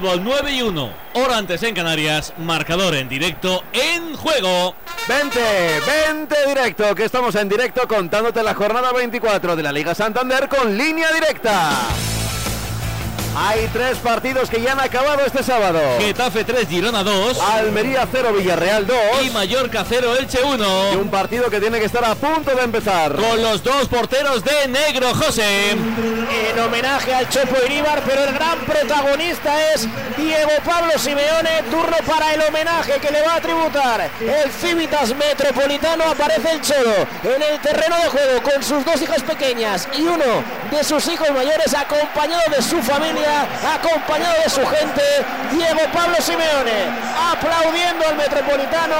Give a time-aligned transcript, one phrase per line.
[0.00, 0.92] Fútbol 9 y 1.
[1.12, 2.32] Hora antes en Canarias.
[2.38, 4.74] Marcador en directo en juego.
[5.06, 5.38] 20,
[6.08, 10.76] 20 directo, que estamos en directo contándote la jornada 24 de la Liga Santander con
[10.76, 11.99] línea directa.
[13.36, 15.80] Hay tres partidos que ya han acabado este sábado.
[16.00, 17.38] Getafe 3, Girona 2.
[17.40, 18.96] Almería 0, Villarreal 2.
[19.24, 20.92] Y Mallorca 0, Elche 1.
[20.92, 23.14] Y un partido que tiene que estar a punto de empezar.
[23.14, 25.70] Con los dos porteros de negro, José.
[25.70, 29.86] En homenaje al Chopo Iríbar, pero el gran protagonista es
[30.20, 31.62] Diego Pablo Simeone.
[31.70, 36.04] Turno para el homenaje que le va a tributar el Civitas Metropolitano.
[36.04, 40.44] Aparece el Cholo en el terreno de juego con sus dos hijas pequeñas y uno
[40.70, 45.02] de sus hijos mayores acompañado de su familia acompañado de su gente,
[45.52, 46.86] Diego Pablo Simeone,
[47.32, 48.96] aplaudiendo al Metropolitano,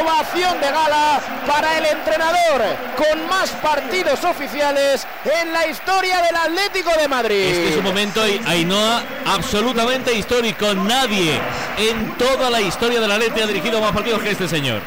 [0.00, 2.62] ovación de gala para el entrenador
[2.96, 7.44] con más partidos oficiales en la historia del Atlético de Madrid.
[7.44, 10.63] Este es un momento, Ainhoa, absolutamente histórico.
[10.72, 11.38] Nadie
[11.76, 14.80] en toda la historia de la Atlético ha dirigido más partidos que este señor.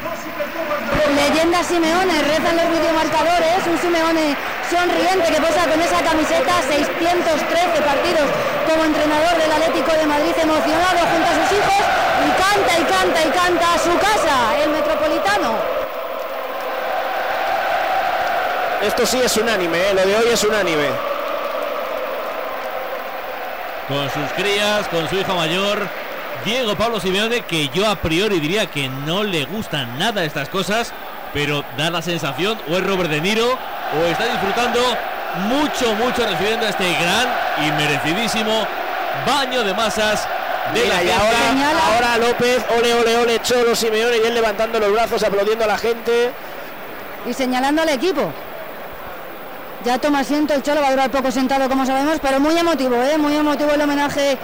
[1.14, 4.34] Leyenda Simeone, rezan los videomarcadores, un Simeone
[4.68, 8.26] sonriente que posa con esa camiseta 613 partidos
[8.66, 11.82] como entrenador del Atlético de Madrid emocionado junto a sus hijos
[12.26, 15.54] y canta y canta y canta a su casa, el Metropolitano.
[18.82, 19.94] Esto sí es unánime, ¿eh?
[19.94, 21.07] lo de hoy es unánime.
[23.88, 25.88] Con sus crías, con su hijo mayor,
[26.44, 30.92] Diego Pablo Simeone, que yo a priori diría que no le gustan nada estas cosas,
[31.32, 34.78] pero da la sensación, o es Robert De Niro, o está disfrutando
[35.48, 37.28] mucho, mucho recibiendo este gran
[37.66, 38.66] y merecidísimo
[39.26, 40.28] baño de masas
[40.74, 41.38] de la y ahora,
[41.94, 45.78] ahora, López, ole, ole, ole, Cholo, Simeone y él levantando los brazos, aplaudiendo a la
[45.78, 46.30] gente.
[47.26, 48.32] Y señalando al equipo.
[49.84, 52.96] Ya toma asiento, el Cholo va a durar poco sentado como sabemos, pero muy emotivo,
[52.96, 53.16] ¿eh?
[53.16, 54.36] muy emotivo el homenaje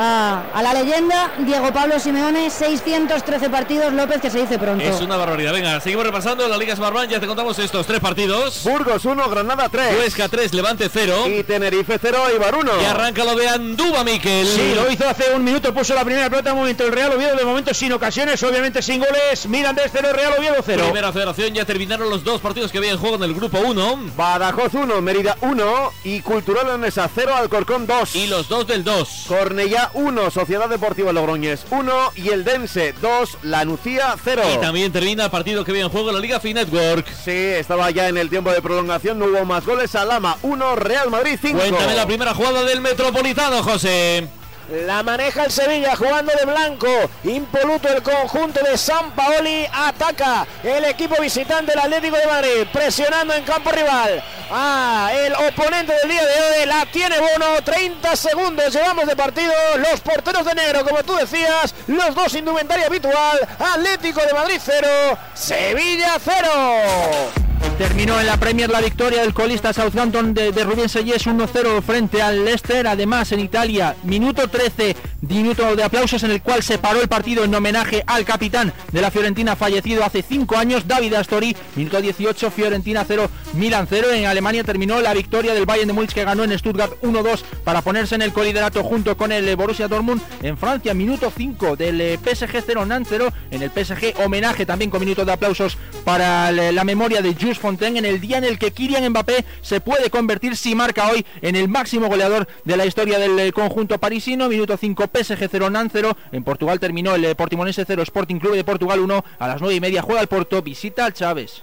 [0.00, 4.84] a, la leyenda Diego Pablo Simeone, 613 partidos, López, que se dice pronto.
[4.84, 5.52] Es una barbaridad.
[5.52, 8.62] Venga, seguimos repasando la Liga Smartbank, ya te contamos estos tres partidos.
[8.62, 9.98] Burgos 1, Granada 3.
[9.98, 11.26] Huesca 3, Levante 0.
[11.28, 12.72] Y Tenerife 0, Ibar 1.
[12.80, 14.46] Y arranca lo de Anduba, Miquel.
[14.46, 17.34] Sí, lo hizo hace un minuto, puso la primera pelota, un momento el Real Oviedo,
[17.34, 19.48] de momento sin ocasiones, obviamente sin goles.
[19.48, 20.84] Mirandés 0, Real Oviedo 0.
[20.84, 23.98] Primera federación, ya terminaron los dos partidos que había en juego en el grupo 1.
[24.16, 28.14] Badajoz 1, Mérida 1 y Cultural Leonesa 0, Alcorcón 2.
[28.14, 29.24] Y los dos del 2.
[29.26, 34.42] Cornellá 1, Sociedad Deportiva Logroñés 1 y el Dense 2, la Nucía 0.
[34.54, 37.06] Y también termina el partido que viene en juego en la Liga Fin Network.
[37.24, 39.94] Sí, estaba ya en el tiempo de prolongación, no hubo más goles.
[39.94, 41.58] Alama 1, Real Madrid 5.
[41.58, 44.28] Cuéntame la primera jugada del Metropolitano, José.
[44.70, 46.88] La maneja el Sevilla jugando de blanco.
[47.24, 49.66] Impoluto el conjunto de San Paoli.
[49.72, 52.66] Ataca el equipo visitante del Atlético de Madrid.
[52.70, 54.22] Presionando en campo rival.
[54.50, 57.62] Ah, el oponente del día de hoy la tiene Bono.
[57.64, 59.52] 30 segundos llevamos de partido.
[59.78, 61.74] Los porteros de negro, como tú decías.
[61.86, 63.48] Los dos indumentaria habitual.
[63.58, 64.88] Atlético de Madrid 0.
[65.32, 67.47] Sevilla 0.
[67.78, 72.20] Terminó en la Premier la victoria del colista Southampton de, de Rubén Sellés 1-0 frente
[72.20, 72.86] al Leicester.
[72.86, 77.44] Además, en Italia, minuto 13, minuto de aplausos en el cual se paró el partido
[77.44, 81.56] en homenaje al capitán de la Fiorentina fallecido hace 5 años, David Astori.
[81.76, 84.08] Minuto 18, Fiorentina 0, Milan 0.
[84.12, 87.82] En Alemania terminó la victoria del Bayern de Múnich que ganó en Stuttgart 1-2 para
[87.82, 90.20] ponerse en el coliderato junto con el Borussia Dortmund.
[90.42, 93.32] En Francia, minuto 5 del eh, PSG 0, Nantes 0.
[93.50, 97.98] En el PSG, homenaje también con minutos de aplausos para la memoria de Jules Fontaine
[97.98, 101.56] en el día en el que Kylian Mbappé se puede convertir si marca hoy en
[101.56, 104.48] el máximo goleador de la historia del eh, conjunto parisino.
[104.48, 106.16] Minuto 5 PSG 0 Nan 0.
[106.32, 109.24] En Portugal terminó el eh, Portimonense 0 Sporting Club de Portugal 1.
[109.38, 111.62] A las 9 y media juega el Porto, visita al Chávez.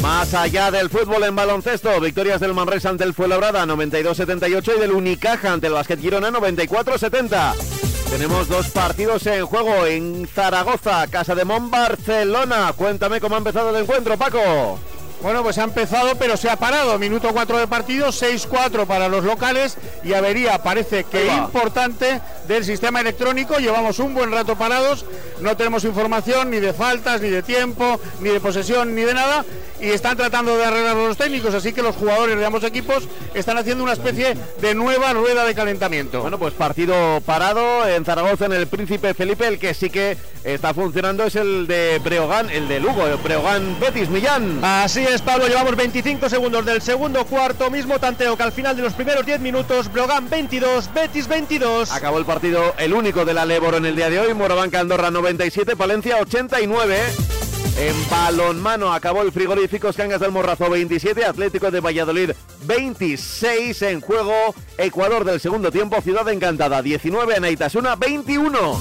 [0.00, 4.92] Más allá del fútbol en baloncesto, victorias del Manresa ante el Fuenlabrada 92-78 y del
[4.92, 7.83] Unicaja ante el Basket Girona 94-70.
[8.10, 12.72] Tenemos dos partidos en juego en Zaragoza, Casa de Mon, Barcelona.
[12.76, 14.78] Cuéntame cómo ha empezado el encuentro, Paco.
[15.24, 16.98] Bueno, pues ha empezado, pero se ha parado.
[16.98, 23.00] Minuto 4 de partido, 6-4 para los locales y avería, parece que importante, del sistema
[23.00, 23.56] electrónico.
[23.56, 25.06] Llevamos un buen rato parados,
[25.40, 29.46] no tenemos información ni de faltas, ni de tiempo, ni de posesión, ni de nada.
[29.84, 33.58] Y están tratando de arreglar los técnicos, así que los jugadores de ambos equipos están
[33.58, 36.22] haciendo una especie de nueva rueda de calentamiento.
[36.22, 39.46] Bueno, pues partido parado en Zaragoza, en el Príncipe Felipe.
[39.46, 43.78] El que sí que está funcionando es el de Breogán, el de Lugo, el Breogán
[43.78, 44.64] Betis Millán.
[44.64, 45.20] Así es.
[45.20, 49.26] Pablo, llevamos 25 segundos del segundo cuarto, mismo tanteo que al final de los primeros
[49.26, 51.92] 10 minutos, Brogan 22, Betis 22.
[51.92, 55.10] Acabó el partido, el único de la Leboro en el día de hoy, Morabanca Andorra
[55.10, 57.43] 97, Palencia 89.
[57.76, 62.30] En balonmano acabó el frigorífico Cangas del Morrazo 27, Atlético de Valladolid
[62.66, 68.80] 26 en juego, Ecuador del segundo tiempo, Ciudad Encantada 19, Naitasuna 21.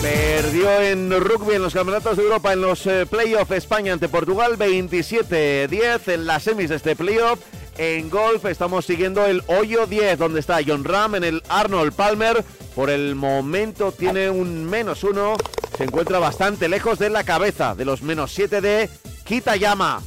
[0.00, 4.56] Perdió en rugby en los campeonatos de Europa en los eh, playoffs España ante Portugal
[4.56, 7.40] 27-10 en las semis de este playoff.
[7.78, 12.44] En golf estamos siguiendo el hoyo 10 donde está John Ram en el Arnold Palmer.
[12.76, 15.36] Por el momento tiene un menos uno.
[15.76, 18.90] Se encuentra bastante lejos de la cabeza de los menos 7 de
[19.24, 20.02] Kitayama.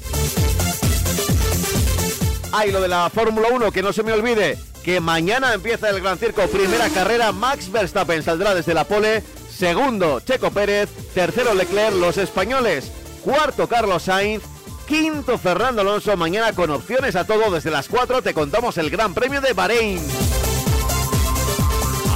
[2.52, 6.02] Hay lo de la Fórmula 1, que no se me olvide que mañana empieza el
[6.02, 6.48] Gran Circo.
[6.48, 9.24] Primera carrera, Max Verstappen saldrá desde la pole
[9.60, 10.90] Segundo, Checo Pérez.
[11.14, 12.92] Tercero, Leclerc, los españoles.
[13.24, 14.42] Cuarto, Carlos Sainz.
[14.88, 16.16] Quinto, Fernando Alonso.
[16.16, 17.52] Mañana con opciones a todo.
[17.52, 20.02] Desde las 4 te contamos el Gran Premio de Bahrein.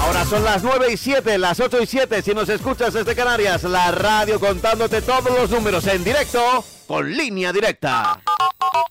[0.03, 2.21] Ahora son las 9 y 7, las 8 y 7.
[2.21, 7.53] Si nos escuchas desde Canarias, la radio contándote todos los números en directo con línea
[7.53, 8.19] directa.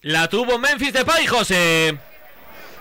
[0.00, 1.98] La tuvo Memphis de Pay, José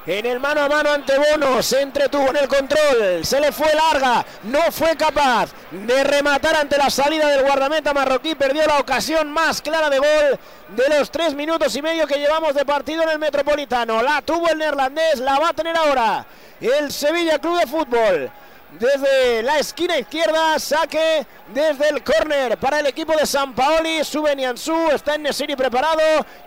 [0.07, 3.71] en el mano a mano ante Bono, se entretuvo en el control, se le fue
[3.73, 9.31] larga, no fue capaz de rematar ante la salida del guardameta marroquí, perdió la ocasión
[9.31, 10.39] más clara de gol
[10.75, 14.01] de los tres minutos y medio que llevamos de partido en el Metropolitano.
[14.01, 16.25] La tuvo el neerlandés, la va a tener ahora
[16.67, 18.31] el Sevilla Club de Fútbol.
[18.79, 24.33] Desde la esquina izquierda, saque desde el córner para el equipo de San Paoli, sube
[24.33, 25.99] Nianzú, está en Nesiri preparado,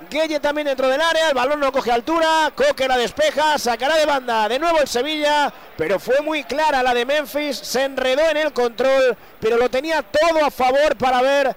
[0.09, 4.07] Gueye también dentro del área, el balón no coge altura, Coque la despeja, sacará de
[4.07, 8.39] banda de nuevo el Sevilla, pero fue muy clara la de Memphis, se enredó en
[8.39, 11.55] el control, pero lo tenía todo a favor para ver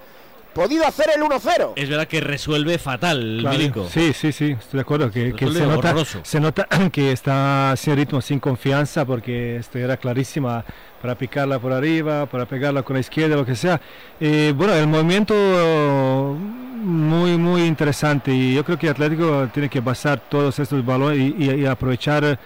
[0.57, 1.73] podido hacer el 1-0.
[1.75, 5.11] Es verdad que resuelve fatal el Sí, sí, sí, estoy de acuerdo.
[5.11, 10.65] Que, se, nota, se, nota, que está sin ritmo, sin confianza, porque esto era clarísima
[10.99, 13.79] para picarla por arriba, para pegarla con la izquierda, lo que sea.
[14.19, 20.19] Eh, bueno, el movimiento muy, muy interesante y yo creo que Atlético tiene que basar
[20.27, 22.39] todos estos balones y, aprovechar.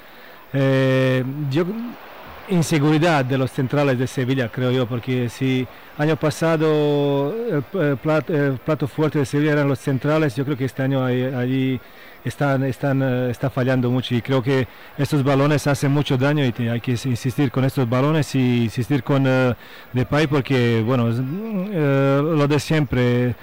[0.53, 1.65] Eh, yo,
[2.49, 5.67] inseguridad de los centrales de Sevilla, creo yo, porque si
[5.97, 11.03] año pasado el, plato, fuerte de Sevilla eran los centrales, yo creo que este año
[11.03, 11.79] allí
[12.25, 14.67] están, están, eh, está fallando mucho y creo que
[14.97, 19.25] estos balones hacen mucho daño y hay que insistir con estos balones y insistir con
[19.25, 19.53] uh,
[19.93, 23.35] Depay porque, bueno, eh, lo de siempre.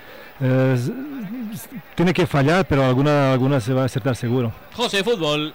[1.95, 4.53] tiene que fallar, pero alguna, alguna se va a acertar seguro.
[4.75, 5.53] José Fútbol.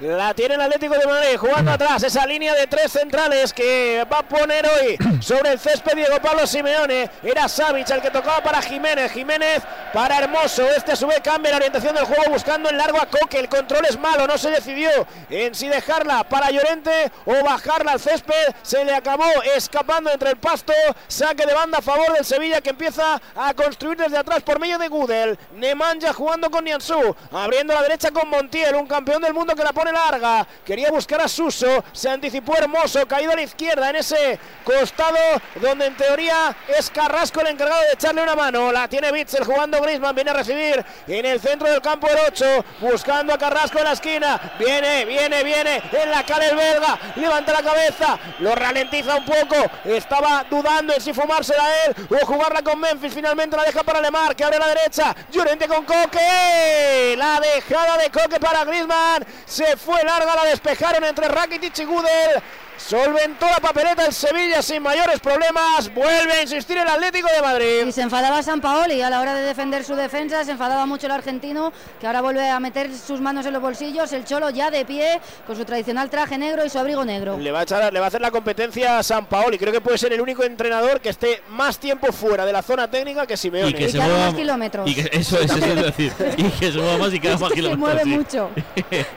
[0.00, 2.02] La tiene el Atlético de Madrid jugando atrás.
[2.02, 6.46] Esa línea de tres centrales que va a poner hoy sobre el césped Diego Pablo
[6.46, 7.10] Simeone.
[7.22, 9.12] Era Savic el que tocaba para Jiménez.
[9.12, 10.66] Jiménez para Hermoso.
[10.70, 13.40] Este a su vez cambia la orientación del juego buscando el largo a Coque.
[13.40, 14.26] El control es malo.
[14.26, 14.88] No se decidió
[15.28, 18.54] en si dejarla para Llorente o bajarla al césped.
[18.62, 20.72] Se le acabó escapando entre el pasto.
[21.08, 24.78] Saque de banda a favor del Sevilla que empieza a construir desde atrás por medio
[24.78, 25.38] de Gudel.
[25.56, 27.14] Nemanja jugando con Nianzú.
[27.32, 28.76] Abriendo la derecha con Montiel.
[28.76, 30.46] Un campeón del mundo que la pone larga.
[30.64, 31.84] Quería buscar a Suso.
[31.92, 33.06] Se anticipó Hermoso.
[33.06, 35.16] Caído a la izquierda en ese costado
[35.56, 38.72] donde en teoría es Carrasco el encargado de echarle una mano.
[38.72, 40.14] La tiene Bitzel jugando Grisman.
[40.14, 42.64] Viene a recibir en el centro del campo el 8.
[42.80, 44.40] Buscando a Carrasco en la esquina.
[44.58, 45.82] Viene, viene, viene.
[45.92, 46.98] En la cara el belga.
[47.16, 48.18] Levanta la cabeza.
[48.40, 49.56] Lo ralentiza un poco.
[49.84, 53.14] Estaba dudando en si fumársela él o jugarla con Memphis.
[53.14, 55.14] Finalmente la deja para Lemar que abre la derecha.
[55.30, 57.14] Llorente con Coque.
[57.16, 59.24] La dejada de Coque para Grisman.
[59.46, 62.42] Se fue larga, la despejaron entre Rakitic y Gudel.
[62.88, 65.92] Solventó la papeleta el Sevilla sin mayores problemas.
[65.94, 67.86] Vuelve a insistir el Atlético de Madrid.
[67.86, 70.44] Y se enfadaba San Paoli a la hora de defender su defensa.
[70.44, 74.12] Se enfadaba mucho el argentino, que ahora vuelve a meter sus manos en los bolsillos.
[74.12, 77.38] El Cholo ya de pie, con su tradicional traje negro y su abrigo negro.
[77.38, 79.58] Le va a, echar, le va a hacer la competencia a San Paoli.
[79.58, 82.90] Creo que puede ser el único entrenador que esté más tiempo fuera de la zona
[82.90, 83.70] técnica que Simeone.
[83.70, 84.88] Y que, se mueva más kilómetros.
[84.88, 86.12] Y que, eso, es decir.
[86.36, 87.70] y que se mueva más y que más kilómetros.
[87.70, 88.50] Se mueve mucho.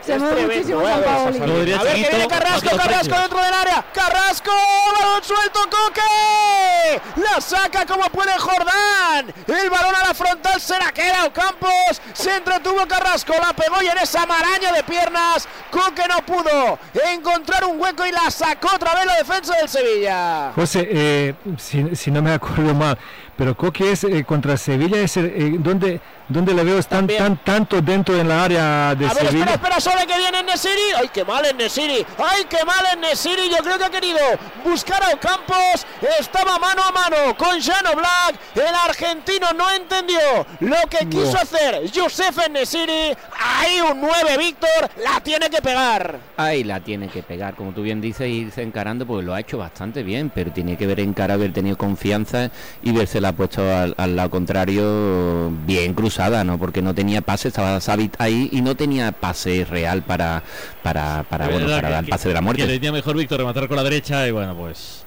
[0.02, 1.72] se mueve muchísimo San Paoli.
[1.74, 3.86] A ver que viene Carrasco, Carrasco dentro área.
[3.94, 4.52] Carrasco,
[5.00, 7.02] balón suelto, Coque.
[7.18, 9.34] La saca como puede Jordán.
[9.48, 12.02] El balón a la frontal se la queda Campos.
[12.14, 15.48] Se entretuvo Carrasco, la pegó y en esa maraña de piernas.
[15.72, 16.80] Coque no pudo
[17.12, 20.52] encontrar un hueco y la sacó otra vez la defensa del Sevilla.
[20.56, 22.98] José, eh, si, si no me acuerdo mal,
[23.38, 27.82] pero Coque es eh, contra Sevilla, es eh, donde, donde le veo tan, tan, tanto
[27.82, 30.94] dentro en la área de a ver, Espera, espera, solo que viene Nesiri.
[30.98, 32.06] ¡Ay, qué mal en Nesiri!
[32.18, 33.50] ¡Ay, qué mal en Nesiri!
[33.50, 34.20] Yo creo que ha querido
[34.64, 35.86] buscar a Ocampos.
[36.20, 38.40] Estaba mano a mano con Jano Black.
[38.56, 40.20] El argentino no entendió
[40.60, 43.16] lo que quiso hacer Youssef Nesiri.
[43.40, 46.20] Ahí un 9, Víctor, la tiene que pegar.
[46.38, 49.58] Ahí la tiene que pegar, como tú bien dices, irse encarando, pues lo ha hecho
[49.58, 52.50] bastante bien, pero tiene que ver en cara, haber tenido confianza
[52.82, 55.94] y verse la puesto al, al lado contrario bien
[56.44, 56.58] ¿no?
[56.58, 60.44] Porque no tenía pase, estaba Sabit ahí y no tenía pase real para
[60.82, 62.68] para para, bueno, para que- dar el pase de la Que muerte.
[62.68, 65.06] le tenía mejor Víctor rematar con la derecha y bueno, pues.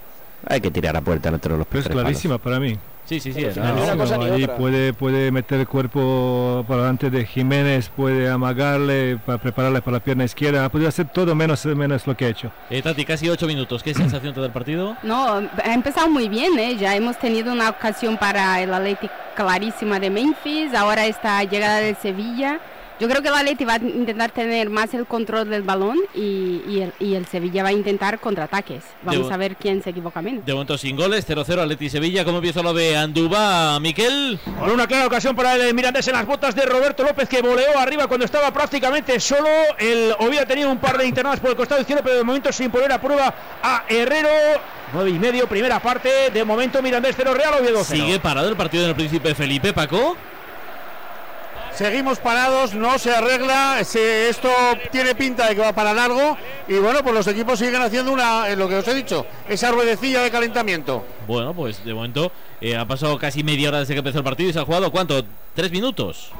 [0.48, 2.02] Hay que tirar a puerta entre los Pero es tres palos.
[2.04, 2.76] clarísima para mí.
[3.06, 3.44] Sí, sí, sí.
[3.56, 9.16] Una No, cosa ahí puede, puede meter el cuerpo para delante de Jiménez, puede amagarle,
[9.24, 10.64] para prepararle para la pierna izquierda.
[10.64, 12.50] Ha podido hacer todo menos, menos lo que ha hecho.
[12.68, 13.82] Eh, Tati, casi ocho minutos.
[13.82, 14.96] ¿Qué sensación te da el partido?
[15.04, 16.76] No, ha empezado muy bien, ¿eh?
[16.76, 21.94] Ya hemos tenido una ocasión para el Atleti clarísima de Memphis, ahora esta llegada del
[21.94, 22.58] Sevilla.
[22.98, 26.62] Yo creo que el Atleti va a intentar tener más el control del balón y,
[26.66, 28.82] y el, y el Sevilla va a intentar contraataques.
[29.02, 30.46] Vamos Debo- a ver quién se equivoca menos.
[30.46, 32.24] De momento sin goles, 0-0 Atleti Sevilla.
[32.24, 34.40] ¿Cómo empieza lo de Anduba, Miquel?
[34.58, 37.78] Con una clara ocasión para el Mirandés en las botas de Roberto López que voleó
[37.78, 39.48] arriba cuando estaba prácticamente solo.
[39.78, 42.70] El había tenido un par de internadas por el costado izquierdo, pero de momento sin
[42.70, 44.28] poner a prueba a Herrero.
[44.94, 46.30] 9 y medio, primera parte.
[46.32, 48.04] De momento Mirandés 0 Real Oviedo 0.
[48.04, 50.16] Sigue parado el partido en el Príncipe Felipe, Paco.
[51.76, 54.48] Seguimos parados, no se arregla, se- esto
[54.90, 58.48] tiene pinta de que va para largo y bueno, pues los equipos siguen haciendo una,
[58.48, 61.04] eh, lo que os he dicho, esa ruedecilla de calentamiento.
[61.26, 64.48] Bueno, pues de momento eh, ha pasado casi media hora desde que empezó el partido
[64.48, 65.22] y se ha jugado, ¿cuánto?
[65.54, 66.30] ¿Tres minutos?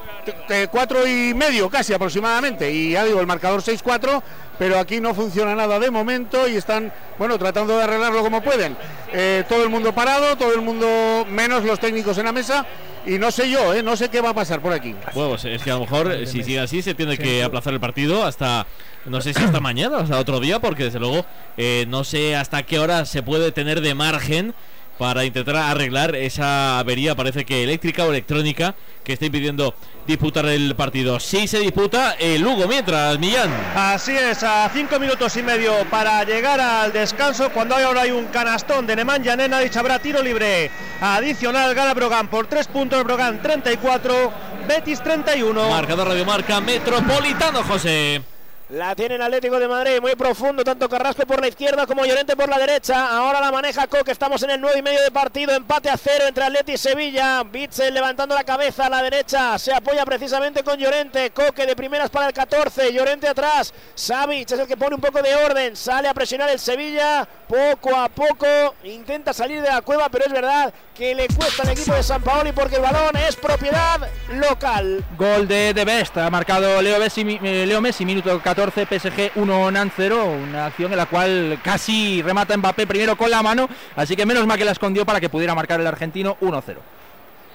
[0.49, 4.23] Eh, cuatro y medio casi aproximadamente y ya digo el marcador 6-4
[4.59, 8.76] pero aquí no funciona nada de momento y están bueno tratando de arreglarlo como pueden
[9.12, 12.66] Eh, todo el mundo parado todo el mundo menos los técnicos en la mesa
[13.06, 14.94] y no sé yo eh, no sé qué va a pasar por aquí.
[15.14, 17.80] Bueno, pues es que a lo mejor si sigue así se tiene que aplazar el
[17.80, 18.66] partido hasta,
[19.04, 21.25] no sé si hasta mañana o hasta otro día, porque desde luego
[21.56, 24.54] eh, no sé hasta qué hora se puede tener de margen
[24.99, 28.75] para intentar arreglar esa avería, parece que eléctrica o electrónica,
[29.05, 29.75] que está impidiendo
[30.07, 31.21] disputar el partido.
[31.21, 33.50] Sí se disputa el Lugo mientras, Millán.
[33.75, 37.50] Así es, a cinco minutos y medio para llegar al descanso.
[37.50, 41.75] Cuando hay ahora hay un canastón de Nemanja Nenadic, habrá tiro libre adicional.
[41.75, 43.05] Gana Brogan por tres puntos.
[43.05, 44.33] Brogan 34,
[44.67, 45.71] Betis 31.
[45.71, 48.36] Marcador Radiomarca Metropolitano, José.
[48.68, 52.35] La tiene el Atlético de Madrid, muy profundo, tanto Carrasco por la izquierda como Llorente
[52.35, 53.16] por la derecha.
[53.16, 56.25] Ahora la maneja Coque, estamos en el 9 y medio de partido, empate a cero
[56.26, 57.44] entre Atleti y Sevilla.
[57.44, 61.30] Bitzel levantando la cabeza a la derecha, se apoya precisamente con Llorente.
[61.30, 63.73] Coque de primeras para el 14, Llorente atrás.
[63.94, 67.25] Savic es el que pone un poco de orden, sale a presionar el Sevilla.
[67.46, 68.46] Poco a poco
[68.82, 72.20] intenta salir de la cueva, pero es verdad que le cuesta al equipo de San
[72.20, 74.00] Paoli porque el balón es propiedad
[74.32, 75.04] local.
[75.16, 79.70] Gol de The Best, ha marcado Leo Messi, eh, Leo Messi minuto 14, PSG 1
[79.70, 84.16] Nan 0, una acción en la cual casi remata Mbappé primero con la mano, así
[84.16, 86.76] que menos mal que la escondió para que pudiera marcar el argentino 1-0.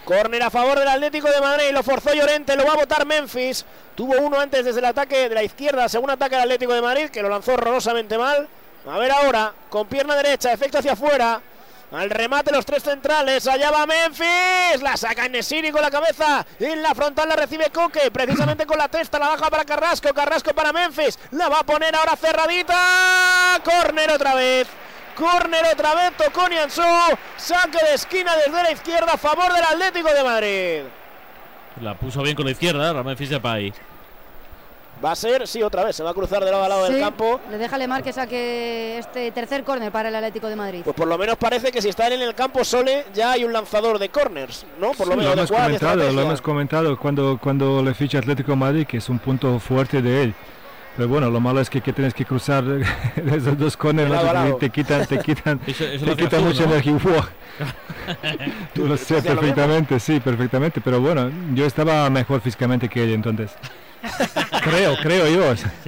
[0.05, 3.65] Córner a favor del Atlético de Madrid, lo forzó Llorente, lo va a votar Memphis.
[3.95, 7.09] Tuvo uno antes desde el ataque de la izquierda, según ataque del Atlético de Madrid,
[7.09, 8.47] que lo lanzó horrorosamente mal.
[8.87, 11.39] A ver ahora, con pierna derecha, efecto hacia afuera.
[11.91, 16.81] Al remate los tres centrales, allá va Memphis, la saca Nesiri con la cabeza, en
[16.81, 20.71] la frontal la recibe Coque, precisamente con la testa, la baja para Carrasco, Carrasco para
[20.71, 24.69] Memphis, la va a poner ahora cerradita, córner otra vez,
[25.17, 26.45] córner otra vez, tocó
[27.35, 30.81] saque de esquina desde la izquierda a favor del Atlético de Madrid.
[31.81, 33.73] La puso bien con la izquierda, Ramón Fisepay.
[35.03, 36.93] Va a ser, sí, otra vez, se va a cruzar de lado a lado del
[36.95, 37.39] Sí, campo.
[37.49, 40.81] Le deja Lemar que saque este tercer córner para el Atlético de Madrid.
[40.83, 43.51] Pues por lo menos parece que si están en el campo Sole ya hay un
[43.51, 44.91] lanzador de corners, ¿no?
[44.91, 48.51] Por lo Sí, menos de hemos comentado, lo hemos comentado cuando, cuando le ficha Atlético
[48.51, 50.33] de Madrid, que es un punto fuerte de él.
[50.97, 52.63] Pero bueno, lo malo es que, que tienes que cruzar
[53.15, 56.71] esos dos a Te- quitan, te quitan, Eso- eso te lo quitan mucha ¿no?
[56.73, 56.97] energía.
[58.75, 60.79] Tú lo sé Hacía lo perfectamente, sí, perfectamente.
[60.81, 63.51] Pero bueno, yo estaba mejor físicamente que él entonces.
[64.63, 65.43] creo, creo yo.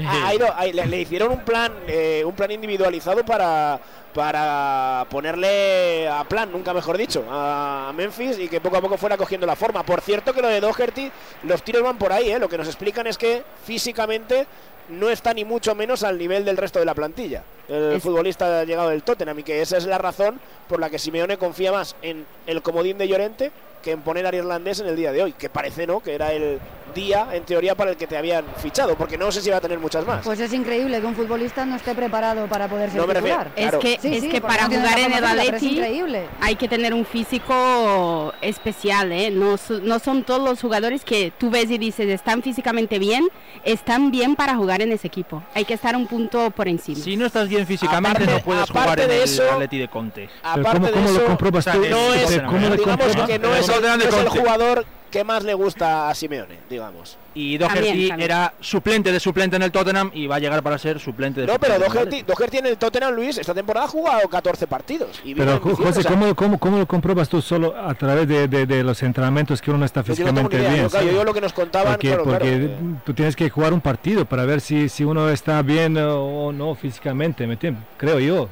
[0.08, 3.80] Ha- ha ido- ha- le, le hicieron un plan, eh, un plan individualizado para
[4.14, 9.18] para ponerle a plan, nunca mejor dicho, a Memphis y que poco a poco fuera
[9.18, 9.84] cogiendo la forma.
[9.84, 11.12] Por cierto que lo de Doherty,
[11.44, 12.38] los tiros van por ahí, ¿eh?
[12.38, 14.46] lo que nos explican es que físicamente
[14.90, 17.42] no está ni mucho menos al nivel del resto de la plantilla.
[17.68, 20.40] El Es- futbolista llegado del Tottenham y que esa es la razón
[20.70, 23.52] por la que Simeone confía más en el comodín de Llorente
[23.82, 26.32] que en poner al irlandés en el día de hoy, que parece no, que era
[26.32, 26.60] el
[26.94, 29.62] día en teoría para el que te habían fichado, porque no sé si va a
[29.62, 30.24] tener muchas más.
[30.24, 33.38] Pues es increíble que un futbolista no esté preparado para poder ser No me refiero-
[33.44, 33.52] titular.
[33.58, 33.80] Es Claro.
[33.80, 36.24] que, Sí, es sí, que para no jugar en el Atleti increíble.
[36.42, 39.32] hay que tener un físico especial, ¿eh?
[39.32, 43.28] No, su- no son todos los jugadores que tú ves y dices están físicamente bien,
[43.64, 45.44] están bien para jugar en ese equipo.
[45.54, 47.00] Hay que estar un punto por encima.
[47.04, 50.30] Si no estás bien físicamente, no puedes jugar en el Atleti de Conte.
[50.56, 51.80] Pero ¿cómo, cómo lo compruebas tú?
[51.90, 55.54] no es, ¿Cómo lo digamos que no es, no es el jugador que más le
[55.54, 57.18] gusta a Simeone, digamos.
[57.36, 58.22] Y Doherty También, también.
[58.32, 61.48] era suplente de suplente en el Tottenham y va a llegar para ser suplente de
[61.48, 64.28] No, pero suplente en el Doherty, Doherty en el Tottenham, Luis, esta temporada ha jugado
[64.28, 65.22] 14 partidos.
[65.24, 68.48] Y Pero José, o sea, ¿cómo, cómo, cómo lo compruebas tú solo a través de,
[68.48, 70.84] de- de los entrenamientos que uno está yo no tengo físicamente bien?
[70.84, 71.14] yo, claro, sí?
[71.16, 74.26] yo lo que nos contaban, porque claro, porque claro, tú tienes que jugar un partido
[74.26, 77.84] para ver si, si uno está bien o no físicamente, ¿me entiendes?
[77.98, 78.50] Creo yo.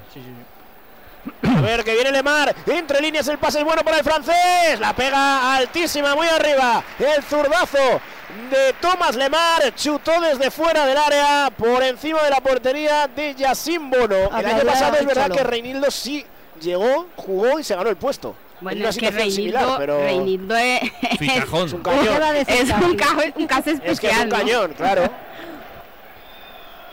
[1.58, 2.56] A ver, que viene Lemar.
[2.66, 4.80] Entre líneas el pase es bueno para el francés.
[4.80, 6.84] La pega altísima, muy arriba.
[7.00, 8.02] El zurdazo
[8.50, 9.74] de Thomas Lemar.
[9.76, 11.50] Chutó desde fuera del área.
[11.56, 14.40] Por encima de la portería de Yacine Bono.
[14.40, 16.26] El año pasado es verdad que Reinildo sí
[16.62, 18.36] llegó, jugó y se ganó el puesto.
[18.60, 22.36] En Bueno, es que similar, Reinildo, pero Reinildo es, es un ¿Qué va cañón.
[22.48, 24.22] es un, cajo, un caso Es que es especial.
[24.24, 24.36] un ¿no?
[24.38, 25.10] cañón, claro.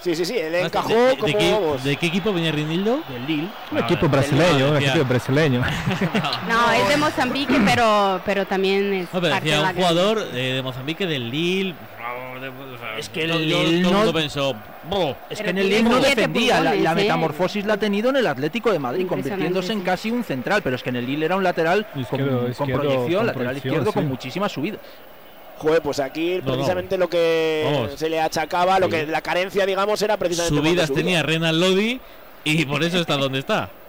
[0.00, 1.84] Sí, sí, sí, él ¿De, encajó de- como de qué, vamos.
[1.84, 3.00] de qué equipo venía Rinildo?
[3.08, 3.48] Del Lille.
[3.72, 5.60] Un Ah, equipo brasileño, un Decía- equipo brasileño.
[6.48, 9.76] No, es de Mozambique, pero, pero también es No, pero parte decía de la un
[9.76, 11.74] jugador eh, de Mozambique del Lille.
[12.96, 14.50] Es que el todo, Lille todo el no- mundo pensó.
[15.28, 16.94] Es Pero que en el Lille no defendía, la, ¿eh?
[16.94, 20.76] metamorfosis la ha tenido en el Atlético de Madrid, convirtiéndose en casi un central, pero
[20.76, 23.34] es que en el Lille era un lateral con, Izquierdo, con izquierdo, proyección, con lateral
[23.46, 24.08] proyección, izquierdo con sí.
[24.08, 24.78] muchísima subida.
[25.58, 26.52] Joder, pues aquí No, no.
[26.54, 27.92] precisamente lo que Vamos.
[27.96, 28.92] se le achacaba, lo Sí.
[28.92, 32.00] que la carencia, digamos, era precisamente Subidas tenía Renan Lodi
[32.44, 33.70] y por eso está donde está.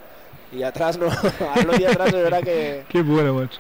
[0.52, 1.06] Y atrás no,
[1.56, 2.84] a los días atrás es verdad que.
[2.90, 3.60] Qué bueno, macho.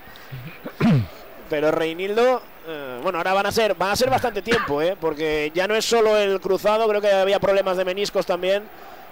[1.49, 4.95] Pero Reinildo, eh, bueno, ahora van a ser, van a ser bastante tiempo, ¿eh?
[4.99, 8.63] Porque ya no es solo el cruzado, creo que había problemas de meniscos también.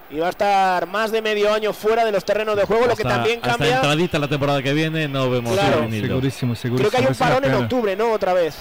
[0.10, 2.96] Y va a estar más de medio año fuera de los terrenos de juego, lo
[2.96, 3.76] que Hasta- también hasta cambia.
[3.76, 5.88] entradita la temporada que viene no vemos Claro.
[5.90, 6.78] Segurísimo, segurísimo.
[6.78, 8.14] Creo que hay un parón en octubre, ¿no?
[8.14, 8.56] Otra vez.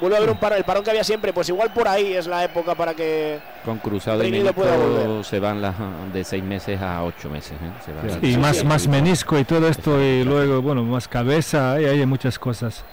[0.00, 2.26] Vuelve a haber un parón, el parón que había siempre, pues igual por ahí es
[2.26, 3.38] la época para que.
[3.64, 5.24] Con cruzado y menisco volver.
[5.24, 5.74] se van las
[6.12, 7.52] de seis meses a ocho meses.
[7.52, 7.72] ¿eh?
[7.84, 11.08] Se van- Y Sí, más, sí, más menisco y todo esto, y luego, bueno, más
[11.08, 12.84] cabeza, ahí hay muchas cosas.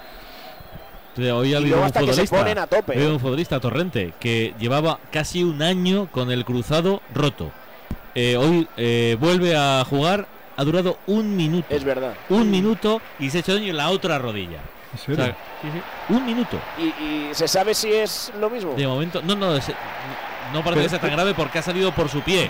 [1.17, 3.07] Hoy ha Y habido un hasta que se futbolista, ponen a tope, ¿eh?
[3.07, 7.51] un futbolista Torrente que llevaba casi un año con el cruzado roto.
[8.15, 10.25] Eh, hoy eh, vuelve a jugar,
[10.57, 11.67] ha durado un minuto.
[11.69, 12.13] Es verdad.
[12.29, 14.59] Un minuto y se ha hecho daño en la otra rodilla.
[15.07, 16.57] ¿En O sea, sí, sí, un minuto.
[16.77, 18.73] ¿Y, y se sabe si es lo mismo?
[18.75, 19.71] De momento, no, no, es-
[20.53, 22.49] no parece que sea tan grave porque ha salido por su pie.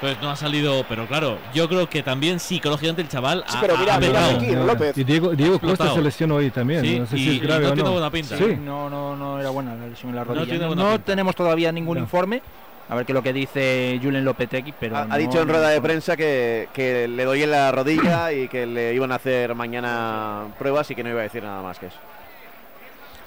[0.00, 3.60] Pues no ha salido, pero claro, yo creo que también psicológicamente el chaval Sí, ha,
[3.60, 4.96] pero mira, ha mira aquí, López.
[4.96, 6.82] Y Diego, Diego Costa se lesionó hoy también.
[6.84, 7.92] Sí, no sé y- si es grave no o tiene no.
[7.94, 8.36] buena pinta.
[8.38, 8.56] Sí.
[8.62, 10.46] No, no, no era buena la lesión en la No rodilla.
[10.46, 12.04] tiene No, no tenemos todavía ningún No.
[12.04, 12.40] informe.
[12.90, 15.48] A ver qué es lo que dice Julen Lopetegui, pero Ha, ha no- dicho en
[15.48, 19.16] rueda de prensa que, que le doy en la rodilla y que le iban a
[19.16, 21.98] hacer mañana pruebas y que no iba a decir nada más que eso.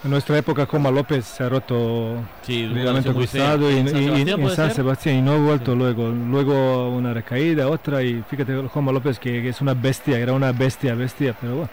[0.04, 4.02] En nuestra época, Coma López se ha roto Sí, ligamento cruzado y, ¿En y- San
[4.02, 4.76] y- Sebastián en puede San ser?
[4.78, 6.10] Sebastián y no ha vuelto luego.
[6.10, 10.52] Luego una recaída, otra y fíjate, Coma López que, que es una bestia, era una
[10.54, 11.70] bestia, bestia, pero bueno,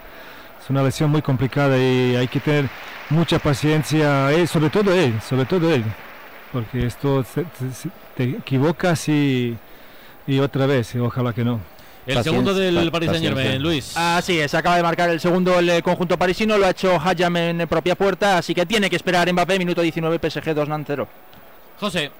[0.63, 2.65] es una lesión muy complicada y hay que tener
[3.09, 5.83] mucha paciencia, él, sobre todo él, sobre todo él,
[6.51, 7.23] porque esto
[8.15, 9.57] te equivocas y,
[10.27, 11.59] y otra vez, y ojalá que no.
[12.07, 13.61] El Paciencia, segundo del pa- Paris Saint Germain.
[13.61, 13.93] Luis.
[13.95, 16.99] Ah, sí, se acaba de marcar el segundo el eh, conjunto parisino, lo ha hecho
[16.99, 20.83] Hayam en propia puerta, así que tiene que esperar Mbappé, minuto 19, PSG 2 nan
[20.87, 21.07] 0.
[21.79, 22.11] José,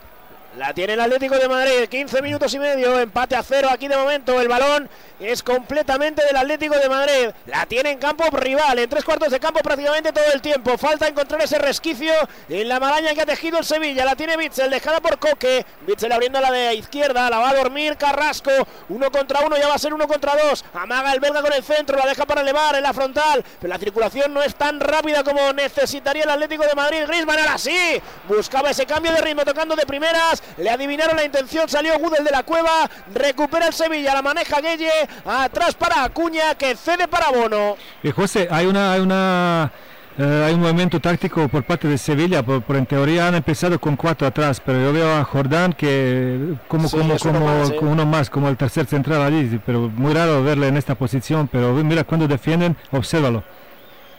[0.57, 3.95] La tiene el Atlético de Madrid, 15 minutos y medio, empate a cero aquí de
[3.95, 4.41] momento.
[4.41, 7.29] El balón es completamente del Atlético de Madrid.
[7.45, 10.75] La tiene en campo rival, en tres cuartos de campo prácticamente todo el tiempo.
[10.77, 12.11] Falta encontrar ese resquicio
[12.49, 14.03] en la maraña que ha tejido el Sevilla.
[14.05, 15.65] La tiene Bitzel, dejada por Coque.
[15.85, 18.51] Bitzel abriendo la de izquierda, la va a dormir Carrasco.
[18.89, 20.65] Uno contra uno, ya va a ser uno contra dos.
[20.73, 23.45] Amaga el belga con el centro, la deja para elevar en la frontal.
[23.61, 27.03] Pero la circulación no es tan rápida como necesitaría el Atlético de Madrid.
[27.05, 30.38] Griezmann ahora sí, buscaba ese cambio de ritmo tocando de primeras.
[30.57, 32.89] Le adivinaron la intención, salió Gudel de la cueva.
[33.13, 34.91] Recupera el Sevilla, la maneja Gueye.
[35.25, 37.75] Atrás para Acuña que cede para Bono.
[38.03, 39.71] Y José, hay una, hay una
[40.17, 43.79] eh, hay un movimiento táctico por parte de Sevilla, por, por en teoría han empezado
[43.79, 47.75] con cuatro atrás, pero yo veo a Jordán que como, Sí, como, como, más, ¿eh?
[47.77, 51.47] como uno más, como el tercer central allí, pero muy raro verle en esta posición,
[51.47, 53.43] pero mira cuando defienden, obsérvalo.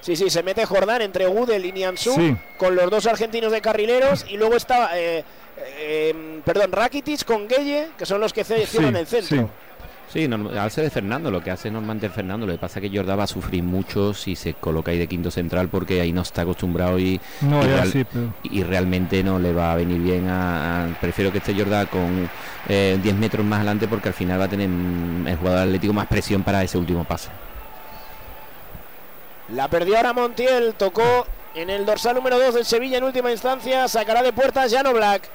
[0.01, 2.35] Sí, sí, se mete Jordán entre Gudel y Nianzú Sí.
[2.57, 5.23] con los dos argentinos de carrileros y luego está, eh,
[5.65, 9.51] eh, perdón, Rakitic con Gueye, que son los que ce- cierran el centro.
[10.13, 12.45] Sí, norm- hace de Fernando, lo que hace normalmente el Fernando.
[12.45, 15.07] Lo que pasa es que Jordá va a sufrir mucho si se coloca ahí de
[15.07, 18.65] quinto central porque ahí no está acostumbrado y, No, y, ya real- sí, pero y
[18.65, 20.87] realmente no le va a venir bien a...
[20.87, 22.29] a- prefiero que esté Jordá con
[22.69, 25.93] eh, 10 metros más adelante porque al final va a tener mm, el jugador atlético
[25.93, 27.29] más presión para ese último pase.
[29.55, 33.89] La perdió ahora Montiel, tocó en el dorsal número 2 del Sevilla en última instancia,
[33.89, 35.29] sacará de puertas Jano Black.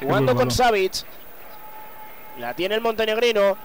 [0.00, 0.92] Jugando con Savic.
[2.38, 3.56] La tiene el montenegrino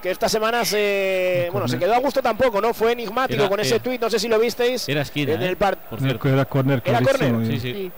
[0.00, 2.72] que esta semana se bueno se quedó a gusto tampoco, ¿no?
[2.74, 4.88] Fue enigmático Era- con ese era- tuit, no sé si lo visteis.
[4.88, 5.48] Era esquina, en ¿eh?
[5.48, 6.28] el par- Por cierto.
[6.28, 7.42] Era corner ¿Era córner?
[7.42, 7.92] y- Sí, sí.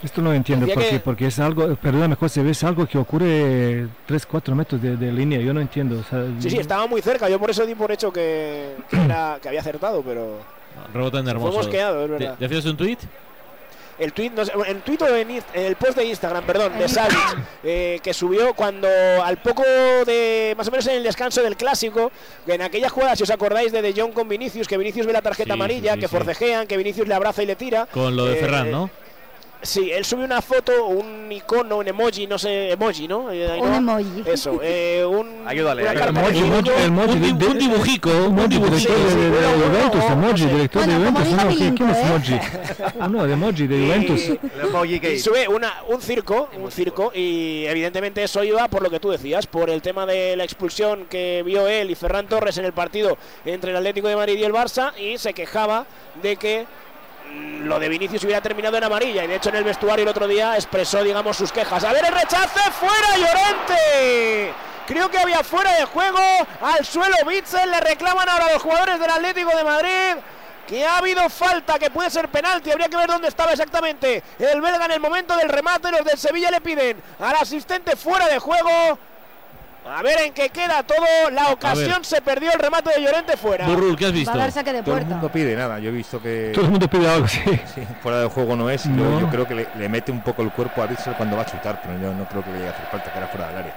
[0.00, 3.88] Esto no entiendo Decía porque, que- porque es algo, perdóname José, es algo que ocurre
[4.06, 5.98] 3-4 metros de, de línea, yo no entiendo.
[5.98, 7.28] o sea, Sí, sí, estaba muy cerca.
[7.28, 10.38] Yo por eso di por hecho que, que era- que había acertado, pero
[10.94, 11.52] Rebote en hermoso.
[11.52, 12.36] Fue mosqueado, es verdad.
[12.38, 13.00] ¿De- ¿Decías un tuit?
[13.98, 16.78] El tweet, no sé, el tuit o en, Inst- en el post de Instagram, perdón,
[16.78, 17.18] de Savic,
[17.64, 18.88] eh, que subió cuando
[19.24, 19.62] al poco
[20.06, 22.12] de, más o menos en el descanso del clásico,
[22.46, 25.12] que en aquella jugada, si os acordáis de De Jong con Vinicius, que Vinicius ve
[25.12, 26.14] la tarjeta Sí, amarilla, sí, que sí.
[26.16, 27.86] forcejean, que Vinicius le abraza y le tira.
[27.92, 28.90] Con lo de Eh, Ferran, ¿no?
[29.60, 33.28] Sí, él subió una foto, un icono, un emoji, no sé, emoji, ¿no?
[33.32, 34.22] Eh, Un emoji.
[34.24, 38.48] Eso, eh, un, Ayúdale, una carta Emoji, Un, de- di- de- un dibujico, un Emoji,
[38.48, 38.94] dibujico.
[38.94, 42.40] director de, de- de Juventus, emoji, director de Juventus, no, ¿quién, quién es bilingüe, emoji?
[43.00, 44.20] Oh, no, de emoji de Juventus.
[44.28, 48.82] El emoji que Y sube una, un circo, un circo, y evidentemente eso iba por
[48.82, 52.28] lo que tú decías, por el tema de la expulsión que vio él y Ferran
[52.28, 55.84] Torres en el partido entre el Atlético de Madrid y el Barça, y se quejaba
[56.22, 56.66] de que
[57.60, 60.26] lo de Vinicius hubiera terminado en amarilla, y de hecho en el vestuario el otro
[60.26, 61.84] día expresó, digamos, sus quejas.
[61.84, 64.52] A ver el rechace, fuera Llorente.
[64.86, 66.18] Creo que había fuera de juego,
[66.62, 70.22] al suelo Bitzel, le reclaman ahora a los jugadores del Atlético de Madrid
[70.66, 74.60] que ha habido falta, que puede ser penalti, habría que ver dónde estaba exactamente el
[74.60, 78.38] belga en el momento del remate, los del Sevilla le piden al asistente fuera de
[78.38, 78.98] juego.
[79.90, 83.66] A ver en qué queda todo, la ocasión se perdió, el remate de Llorente fuera.
[83.66, 84.30] Burrul, ¿qué has Va visto?
[84.32, 85.14] a dar saque de Todo el puerta.
[85.14, 85.78] mundo pide nada.
[85.78, 87.40] Yo he visto que Todo el mundo pide algo, sí.
[87.74, 88.86] sí, fuera de juego no es.
[88.86, 89.20] No.
[89.20, 91.46] Yo creo que le, le mete un poco el cuerpo a Bitzel cuando va a
[91.46, 93.56] chutar, pero yo no creo que le llegue a hacer falta, que era fuera del
[93.58, 93.74] área.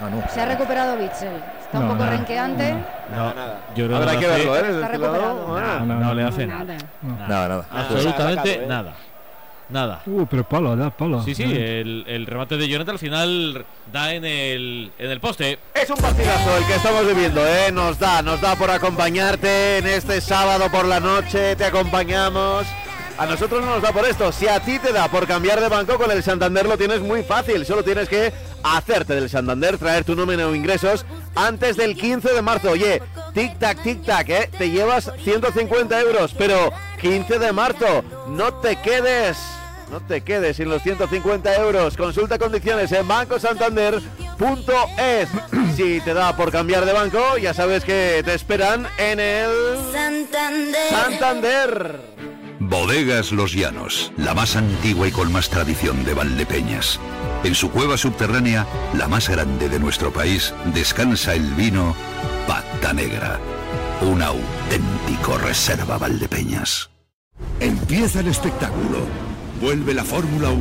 [0.00, 0.22] Ah, no.
[0.28, 1.40] Se ha recuperado Bitzel.
[1.60, 2.74] Está un poco nada, renqueante.
[3.14, 3.58] No, nada.
[3.76, 4.70] yo no que verlo, ¿eh?
[4.70, 5.56] Está recuperado.
[5.58, 5.82] Ah.
[5.84, 6.64] No, no le hace nada.
[7.02, 7.28] Nada.
[7.28, 7.64] Nada, nada.
[7.70, 8.66] Absolutamente sacado, ¿eh?
[8.66, 8.92] nada.
[9.74, 10.02] Nada.
[10.06, 11.20] Uh, pero palo, da palo.
[11.24, 15.58] Sí, sí, el, el remate de Llorente al final da en el, en el poste.
[15.74, 17.72] Es un partidazo el que estamos viviendo, ¿eh?
[17.72, 22.68] Nos da, nos da por acompañarte en este sábado por la noche, te acompañamos.
[23.18, 24.30] A nosotros no nos da por esto.
[24.30, 27.24] Si a ti te da por cambiar de banco con el Santander lo tienes muy
[27.24, 27.66] fácil.
[27.66, 28.32] Solo tienes que
[28.62, 32.70] hacerte del Santander, traer tu nómina o ingresos antes del 15 de marzo.
[32.70, 34.50] Oye, tic tac, tic tac, ¿eh?
[34.56, 39.36] Te llevas 150 euros, pero 15 de marzo, no te quedes.
[39.94, 41.96] No te quedes sin los 150 euros.
[41.96, 45.28] Consulta condiciones en bancosantander.es.
[45.76, 49.50] Si te da por cambiar de banco, ya sabes que te esperan en el
[50.90, 52.00] Santander.
[52.58, 56.98] Bodegas Los Llanos, la más antigua y con más tradición de Valdepeñas.
[57.44, 61.94] En su cueva subterránea, la más grande de nuestro país, descansa el vino
[62.48, 63.38] Pata Negra,
[64.00, 66.90] un auténtico reserva Valdepeñas.
[67.60, 69.33] Empieza el espectáculo.
[69.64, 70.60] Vuelve la Fórmula 1.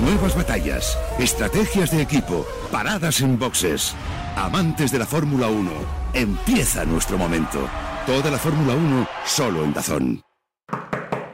[0.00, 3.94] Nuevas batallas, estrategias de equipo, paradas en boxes.
[4.34, 5.70] Amantes de la Fórmula 1,
[6.14, 7.68] empieza nuestro momento.
[8.06, 10.22] Toda la Fórmula 1 solo en Dazón.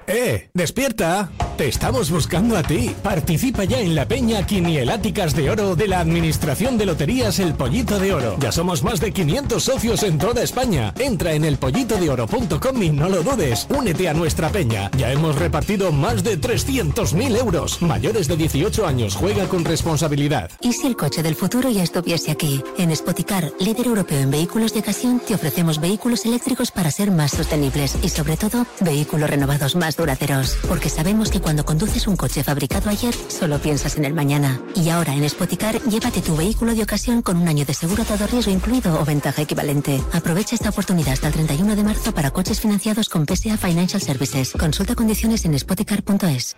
[0.08, 0.50] ¡Eh!
[0.52, 1.30] ¡Despierta!
[1.60, 2.96] Te estamos buscando a ti.
[3.02, 7.98] Participa ya en la peña Quinieláticas de Oro de la Administración de Loterías El Pollito
[7.98, 8.38] de Oro.
[8.40, 10.94] Ya somos más de 500 socios en toda España.
[10.98, 13.66] Entra en elpollitodeoro.com y no lo dudes.
[13.68, 14.90] Únete a nuestra peña.
[14.96, 17.82] Ya hemos repartido más de 300.000 euros.
[17.82, 19.14] Mayores de 18 años.
[19.14, 20.50] Juega con responsabilidad.
[20.62, 22.64] ¿Y si el coche del futuro ya estuviese aquí?
[22.78, 27.32] En Spoticar, líder europeo en vehículos de ocasión, te ofrecemos vehículos eléctricos para ser más
[27.32, 30.56] sostenibles y sobre todo, vehículos renovados más duraderos.
[30.66, 34.60] Porque sabemos que cuando conduces un coche fabricado ayer, solo piensas en el mañana.
[34.74, 38.26] Y ahora en Spoticar, llévate tu vehículo de ocasión con un año de seguro todo
[38.26, 40.02] riesgo incluido o ventaja equivalente.
[40.12, 44.52] Aprovecha esta oportunidad hasta el 31 de marzo para coches financiados con PSA Financial Services.
[44.52, 46.56] Consulta condiciones en spoticar.es.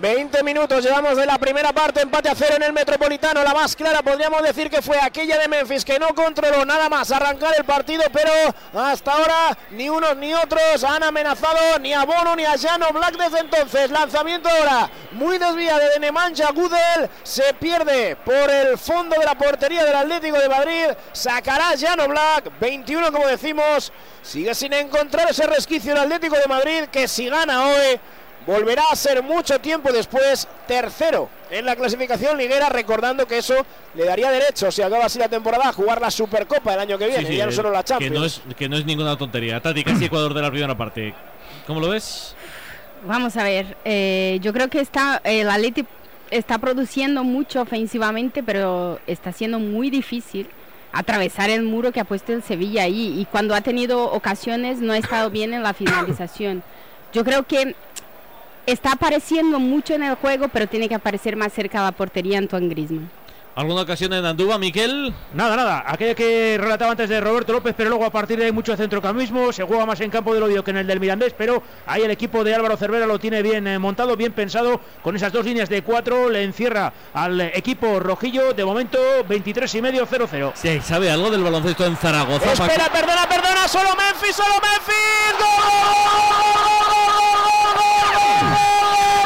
[0.00, 3.42] 20 minutos llevamos de la primera parte, empate a cero en el Metropolitano.
[3.42, 7.10] La más clara podríamos decir que fue aquella de Memphis que no controló nada más
[7.10, 8.30] arrancar el partido, pero
[8.74, 13.16] hasta ahora ni unos ni otros han amenazado ni a Bono ni a Jano Black
[13.16, 13.90] desde entonces.
[13.90, 19.84] Lanzamiento ahora muy desviado de Nemanja Gudel, se pierde por el fondo de la portería
[19.84, 20.86] del Atlético de Madrid.
[21.12, 23.92] Sacará Jano Black, 21 como decimos.
[24.22, 28.00] Sigue sin encontrar ese resquicio el Atlético de Madrid que si gana hoy
[28.46, 33.54] volverá a ser mucho tiempo después tercero en la clasificación liguera, recordando que eso
[33.94, 37.06] le daría derecho, si acaba así la temporada, a jugar la Supercopa el año que
[37.06, 38.14] viene, Sí, sí, ya no eh, solo la Que Champions.
[38.14, 39.60] no, es, que no es ninguna tontería.
[39.60, 41.14] Tati, casi Ecuador de la primera parte.
[41.66, 42.34] ¿Cómo lo ves?
[43.06, 45.84] Vamos a ver, eh, yo creo que está el Atleti
[46.30, 50.48] está produciendo mucho ofensivamente, pero está siendo muy difícil
[50.92, 54.92] atravesar el muro que ha puesto el Sevilla ahí y cuando ha tenido ocasiones no
[54.92, 56.62] ha estado bien en la finalización.
[57.12, 57.74] Yo creo que
[58.66, 62.38] está apareciendo mucho en el juego, pero tiene que aparecer más cerca de la portería
[62.38, 63.23] Antoine Griezmann.
[63.56, 65.14] ¿Alguna ocasión en Andúba, Miquel?
[65.32, 65.84] Nada, nada.
[65.86, 69.52] Aquella que relataba antes de Roberto López, pero luego a partir de ahí mucho centrocamismo.
[69.52, 72.10] Se juega más en campo del odio que en el del Mirandés, pero ahí el
[72.10, 74.80] equipo de Álvaro Cervera lo tiene bien eh, montado, bien pensado.
[75.02, 78.54] Con esas dos líneas de cuatro le encierra al equipo rojillo.
[78.54, 80.52] De momento, 23 y medio, 0-0.
[80.54, 82.52] Sí, ¿sabe algo del baloncesto en Zaragoza?
[82.52, 83.68] Espera, perdona, perdona.
[83.68, 85.94] Solo Memphis, solo Memphis.
[88.44, 89.23] maravilloso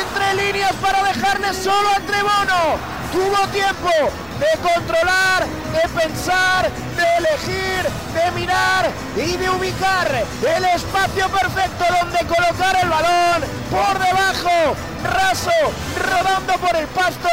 [0.00, 2.78] entre líneas para dejarle solo entre Bono.
[3.12, 3.90] Tuvo tiempo
[4.38, 10.08] de controlar, de pensar, de elegir, de mirar y de ubicar
[10.42, 15.50] el espacio perfecto donde colocar el balón por debajo, raso,
[15.98, 17.28] rodando por el pasto,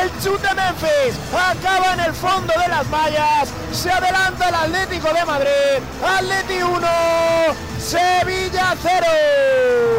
[0.00, 5.24] el chute Memphis acaba en el fondo de las mallas, se adelanta el Atlético de
[5.24, 6.88] Madrid, Atleti 1,
[7.78, 9.91] Sevilla 0.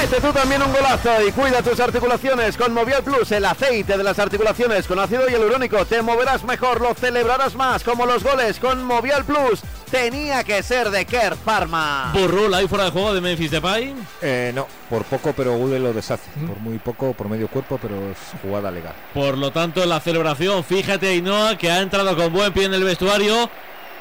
[0.00, 4.04] Mete tú también un golazo y cuida tus articulaciones con Movial Plus, el aceite de
[4.04, 5.86] las articulaciones con ácido hialurónico.
[5.86, 9.60] Te moverás mejor, lo celebrarás más, como los goles con Movial Plus.
[9.90, 12.10] Tenía que ser de Kerr Pharma.
[12.12, 13.94] ¿Burrul ahí fuera de juego de Memphis Depay?
[14.20, 16.30] Eh, no, por poco, pero Google lo deshace.
[16.46, 18.94] Por muy poco, por medio cuerpo, pero es jugada legal.
[19.14, 22.74] Por lo tanto, en la celebración, fíjate Ainhoa que ha entrado con buen pie en
[22.74, 23.48] el vestuario.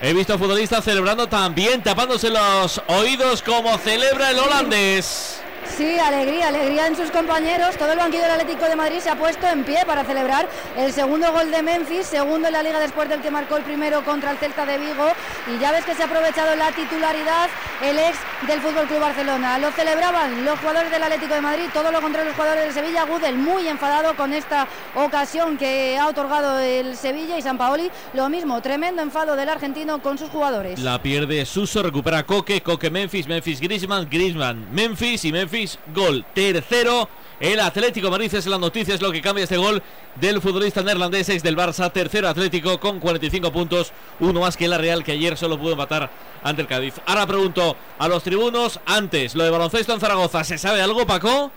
[0.01, 5.41] He visto futbolistas celebrando también, tapándose los oídos como celebra el holandés.
[5.67, 7.75] Sí, alegría, alegría en sus compañeros.
[7.77, 10.47] Todo el banquillo del Atlético de Madrid se ha puesto en pie para celebrar
[10.77, 14.03] el segundo gol de Memphis, segundo en la liga después del que marcó el primero
[14.03, 15.11] contra el Celta de Vigo.
[15.53, 17.49] Y ya ves que se ha aprovechado la titularidad
[17.81, 19.59] el ex del Fútbol Club Barcelona.
[19.59, 23.03] Lo celebraban los jugadores del Atlético de Madrid, todo lo contrario los jugadores del Sevilla.
[23.03, 27.91] Gudel muy enfadado con esta ocasión que ha otorgado el Sevilla y San Paoli.
[28.13, 30.79] Lo mismo, tremendo enfado del argentino con sus jugadores.
[30.79, 35.54] La pierde Suso, recupera Coque, Coque Memphis, Memphis Griezmann, Griezmann Memphis y Memphis
[35.93, 36.25] gol.
[36.33, 37.07] Tercero,
[37.39, 39.81] el Atlético Madrid es la noticia, es lo que cambia este gol
[40.15, 41.91] del futbolista neerlandés ex del Barça.
[41.91, 46.09] Tercero Atlético con 45 puntos, uno más que la Real que ayer solo pudo matar
[46.43, 46.95] ante el Cádiz.
[47.05, 51.51] Ahora pregunto a los tribunos, antes, lo de baloncesto en Zaragoza, ¿se sabe algo, Paco?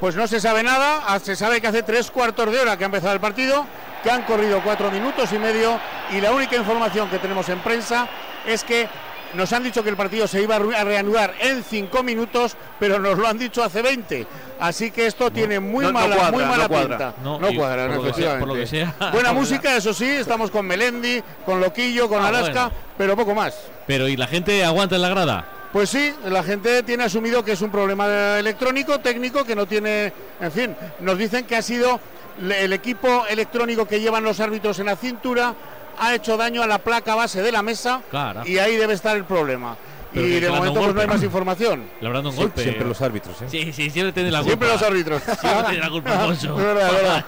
[0.00, 2.84] Pues no se sabe nada, ah, se sabe que hace tres cuartos de hora que
[2.84, 3.64] ha empezado el partido,
[4.02, 8.08] que han corrido cuatro minutos y medio y la única información que tenemos en prensa
[8.46, 8.88] es que
[9.34, 13.18] nos han dicho que el partido se iba a reanudar en cinco minutos, pero nos
[13.18, 14.26] lo han dicho hace 20.
[14.60, 17.14] Así que esto tiene muy mala, muy mala pinta.
[17.22, 18.88] No, cuadra, efectivamente.
[19.12, 23.54] Buena música, eso sí, estamos con Melendi, con Loquillo, con ah, Alaska, pero poco más.
[23.86, 25.44] Pero ¿y la gente aguanta en la grada?
[25.72, 30.12] Pues sí, la gente tiene asumido que es un problema electrónico, técnico, que no tiene,
[30.40, 31.98] en fin, nos dicen que ha sido
[32.38, 35.54] el equipo electrónico que llevan los árbitros en la cintura,
[35.98, 38.00] ha hecho daño a la placa base de la mesa
[38.46, 39.76] y ahí debe estar el problema
[40.14, 41.84] y de momento pues no hay más información.
[42.00, 42.62] Labrando un golpe.
[42.62, 43.42] Siempre los árbitros.
[43.42, 43.46] ¿eh?
[43.48, 44.50] Sí, sí, siempre tiene la culpa.
[44.50, 45.22] Siempre los árbitros.
[45.22, 47.24] Siempre tiene la culpa,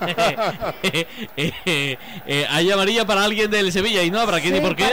[1.37, 4.87] eh, hay amarilla para alguien del Sevilla y no habrá quién y por qué.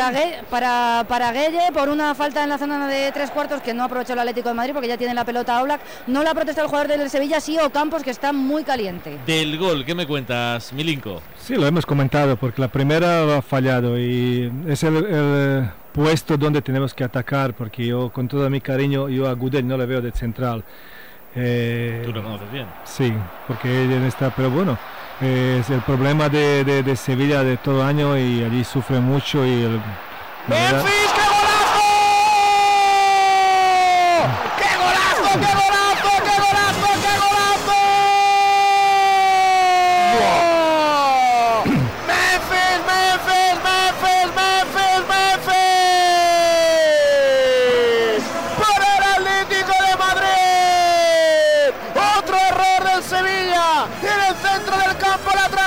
[0.49, 4.13] Para, para, Gueye, por una falta en la zona de tres cuartos que no aprovechó
[4.13, 5.81] el Atlético de Madrid porque ya tiene la pelota Oblak.
[6.07, 9.17] No la ha protestado el jugador del Sevilla, sí o Campos, que está muy caliente.
[9.25, 11.21] Del gol, ¿qué me cuentas, Milinko?
[11.39, 16.93] Sí, lo hemos comentado porque la primera ha fallado y es el puesto donde tenemos
[16.93, 20.11] que atacar, porque yo con todo mi cariño, yo a Gudel no le veo de
[20.11, 20.63] central.
[21.35, 22.67] Eh, Tú lo conoces bien.
[22.83, 23.13] Sí,
[23.47, 24.77] porque él está, pero bueno,
[25.21, 29.79] es el problema de, de, Sevilla de todo año y allí sufre mucho y el...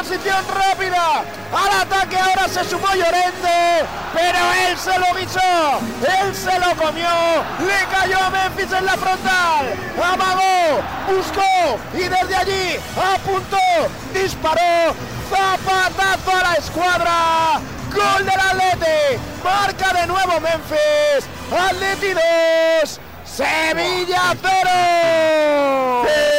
[0.09, 1.25] rápida.
[1.53, 4.38] Al ataque ahora se sumó Llorente, pero
[4.69, 5.81] él se lo guisó,
[6.21, 7.09] él se lo comió,
[7.66, 12.77] le cayó a Memphis en la frontal, amagó, buscó y desde allí
[13.14, 13.59] apuntó,
[14.12, 14.95] disparó,
[15.31, 17.61] zapatazo a la escuadra.
[17.95, 22.12] Gol del Atleti, marca de nuevo Memphis, Atleti
[22.83, 26.36] 2, Sevilla 0.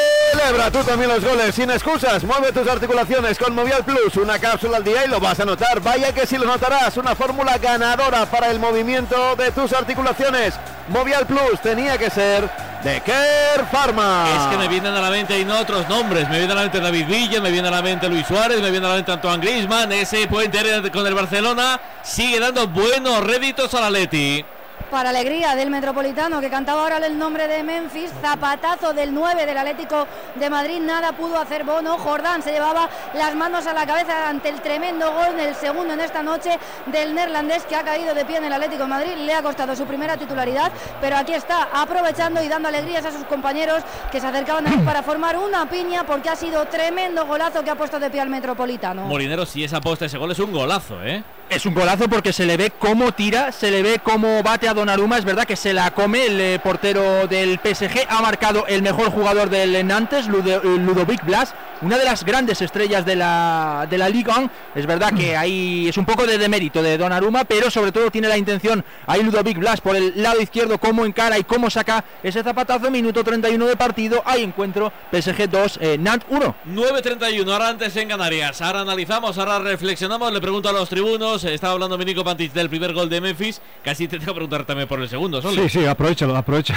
[0.48, 2.24] Celebra tú también los goles sin excusas.
[2.24, 4.16] Mueve tus articulaciones con Movial Plus.
[4.16, 5.82] Una cápsula al día y lo vas a notar.
[5.82, 6.96] Vaya que si lo notarás.
[6.96, 10.54] Una fórmula ganadora para el movimiento de tus articulaciones.
[10.88, 12.50] Movial Plus tenía que ser
[12.82, 14.26] de Kerr Pharma.
[14.38, 16.30] Es que me vienen a la mente y no otros nombres.
[16.30, 18.72] Me viene a la mente David Villa, me viene a la mente Luis Suárez, me
[18.72, 19.92] viene a la mente Antoine Griezmann.
[19.92, 20.60] Ese puente
[20.94, 24.46] con el Barcelona sigue dando buenos réditos a la Leti
[24.90, 29.58] para alegría del Metropolitano que cantaba ahora el nombre de Memphis, zapatazo del 9 del
[29.58, 34.30] Atlético de Madrid, nada pudo hacer Bono, Jordán se llevaba las manos a la cabeza
[34.30, 38.26] ante el tremendo gol el segundo en esta noche del neerlandés que ha caído de
[38.26, 40.72] pie en el Atlético de Madrid, le ha costado su primera titularidad,
[41.02, 45.04] pero aquí está aprovechando y dando alegrías a sus compañeros que se acercaban a para
[45.04, 49.04] formar una piña porque ha sido tremendo golazo que ha puesto de pie al Metropolitano.
[49.04, 51.24] Molinero, si esa aposta ese gol es un golazo, ¿eh?
[51.50, 54.74] Es un golazo porque se le ve cómo tira, se le ve cómo bate a
[54.74, 55.18] Donnarumma.
[55.18, 58.06] Es verdad que se la come el eh, portero del PSG.
[58.10, 63.06] Ha marcado el mejor jugador del Nantes, eh, Ludovic Blas, una de las grandes estrellas
[63.06, 64.52] de la, de la Liga.
[64.76, 68.28] Es verdad que ahí es un poco de demérito de Donnarumma, pero sobre todo tiene
[68.28, 72.44] la intención ahí Ludovic Blas por el lado izquierdo, cómo encara y cómo saca ese
[72.44, 72.92] zapatazo.
[72.92, 74.22] Minuto 31 de partido.
[74.26, 76.56] Hay encuentro PSG 2, eh, Nant 1.
[76.74, 78.62] 9.31, ahora antes en Canarias.
[78.62, 80.34] Ahora analizamos, ahora reflexionamos.
[80.34, 81.37] Le pregunto a los tribunos.
[81.44, 83.62] Estaba hablando Minico Pantic del primer gol de Memphis.
[83.84, 85.42] Casi te tengo que preguntar también por el segundo.
[85.42, 85.62] Solo.
[85.64, 86.76] Sí, sí, aprovechalo, aprovecha.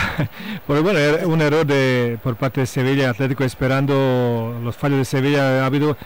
[0.66, 5.62] Porque bueno, un error de, por parte de Sevilla Atlético esperando los fallos de Sevilla.
[5.62, 5.96] Ha habido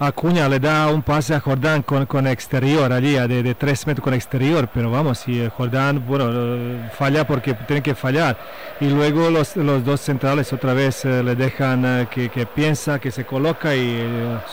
[0.00, 4.02] Acuña le da un pase a Jordán con, con exterior allí, de, de 3 metros
[4.02, 8.36] con exterior, pero vamos, si Jordán, bueno, eh, falla porque tiene que fallar.
[8.80, 12.98] Y luego los, los dos centrales otra vez eh, le dejan eh, que, que, piensa,
[12.98, 14.04] que se coloca y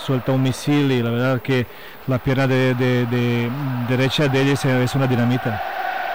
[0.05, 1.65] suelta un misil y la verdad que
[2.05, 3.49] la pierna de, de,
[3.89, 5.61] derecha de ellos es una dinamita.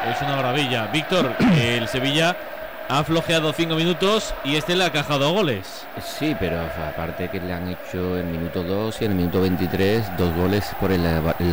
[0.08, 0.86] Es una maravilla.
[0.86, 2.36] Víctor, el Sevilla
[2.88, 5.86] ha flojeado cinco minutos y este le ha cajado goles.
[6.02, 9.40] Sí, pero aparte que le han hecho en el minuto 2 y en el minuto
[9.40, 11.02] 23 dos goles por el,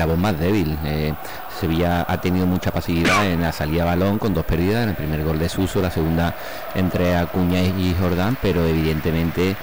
[0.06, 0.78] voz más débil.
[0.86, 1.14] Eh,
[1.60, 5.24] Sevilla ha tenido mucha pasividad en la salida balón con dos pérdidas, en el primer
[5.24, 6.36] gol de Suso, la segunda
[6.76, 9.56] entre Acuña y Jordán, pero evidentemente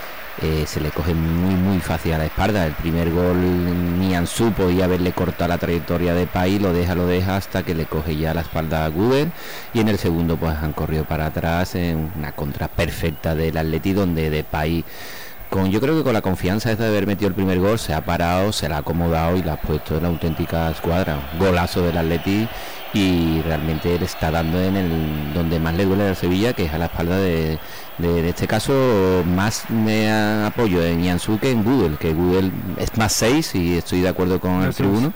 [0.43, 2.67] eh, se le coge muy muy fácil a la espalda.
[2.67, 7.07] El primer gol ni Ansu podía haberle cortado la trayectoria de Pai, lo deja, lo
[7.07, 9.29] deja hasta que le coge ya la espalda a Guber
[9.75, 13.93] y en el segundo pues han corrido para atrás en una contra perfecta del Atleti
[13.93, 14.85] donde de Pai
[15.51, 18.05] con yo creo que con la confianza de haber metido el primer gol se ha
[18.05, 21.19] parado, se la ha acomodado y la ha puesto en la auténtica escuadra.
[21.41, 22.49] Golazo del Atleti
[22.95, 26.73] y realmente le está dando en el donde más le duele a Sevilla, que es
[26.73, 27.59] a la espalda de,
[28.01, 28.73] de, este caso
[29.27, 34.01] más me apoyo en Yansu que en Google, que Google es más 6 y estoy
[34.01, 35.13] de acuerdo con el tribuno,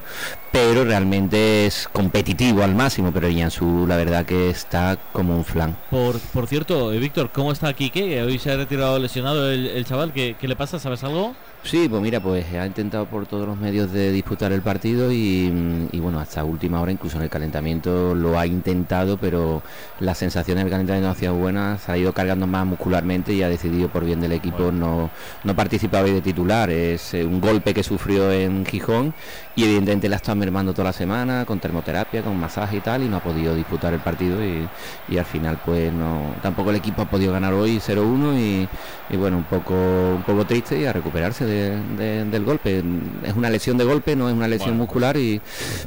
[0.52, 5.76] pero realmente es competitivo al máximo, pero Yansu la verdad que está como un flan.
[5.90, 8.22] Por, por cierto, eh, Víctor, ¿cómo está Quique?
[8.22, 10.78] Hoy se ha retirado lesionado el, el chaval, ¿Qué, ¿qué le pasa?
[10.78, 11.34] ¿Sabes algo?
[11.64, 15.48] Sí, pues mira, pues ha intentado por todos los medios de disputar el partido y,
[15.94, 19.62] bueno, hasta última hora, incluso en el calentamiento lo ha intentado, pero
[19.98, 23.42] la sensación del calentamiento no ha sido buena, se ha ido cargando más muscularmente y
[23.42, 25.10] ha decidido por bien del equipo no,
[25.42, 26.68] no participar hoy de titular.
[26.68, 29.14] Es eh, un golpe que sufrió en Gijón
[29.56, 33.04] y evidentemente la ha estado mermando toda la semana con termoterapia, con masaje y tal
[33.04, 34.68] y no ha podido disputar el partido y,
[35.08, 38.68] y al final pues no tampoco el equipo ha podido ganar hoy 0-1 y,
[39.08, 42.82] y, bueno, un poco, un poco triste y a recuperarse de del golpe.
[43.24, 45.40] Es una lesión de golpe, no es una lesión muscular, y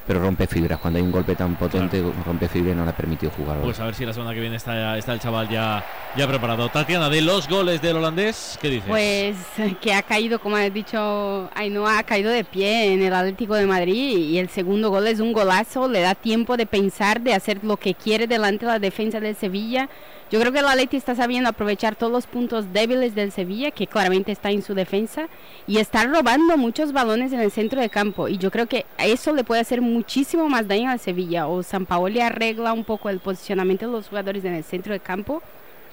[0.05, 0.79] pero rompe fibras.
[0.79, 3.59] Cuando hay un golpe tan potente, rompe fibras y no le ha permitido jugar.
[3.61, 5.83] Pues a ver si la semana que viene está, está el chaval ya,
[6.15, 6.69] ya preparado.
[6.69, 8.87] Tatiana, de los goles del holandés, ¿qué dices?
[8.87, 9.35] Pues
[9.81, 13.65] que ha caído, como ha dicho Ainhoa, ha caído de pie en el Atlético de
[13.65, 17.63] Madrid y el segundo gol es un golazo, le da tiempo de pensar, de hacer
[17.63, 19.89] lo que quiere delante de la defensa del Sevilla.
[20.29, 23.87] Yo creo que el Atleti está sabiendo aprovechar todos los puntos débiles del Sevilla, que
[23.87, 25.29] claramente está en su defensa,
[25.67, 28.27] y está robando muchos balones en el centro de campo.
[28.27, 31.47] Y yo creo que eso le puede hacer muchísimo más daño al Sevilla.
[31.47, 34.99] O San Paolo arregla un poco el posicionamiento de los jugadores en el centro de
[34.99, 35.41] campo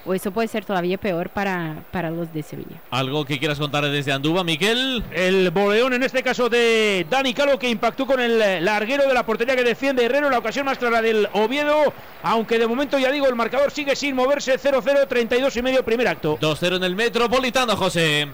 [0.06, 2.80] o eso puede ser todavía peor para, para los de Sevilla.
[2.90, 5.02] ¿Algo que quieras contar desde Anduba, Miquel?
[5.12, 9.24] El boleón en este caso de Dani Calo que impactó con el larguero de la
[9.24, 11.92] portería que defiende Herrero, la ocasión más clara del Oviedo,
[12.22, 16.08] aunque de momento ya digo el marcador sigue sin moverse 0-0, 32 y medio primer
[16.08, 16.38] acto.
[16.38, 18.28] 2-0 en el Metropolitano, José.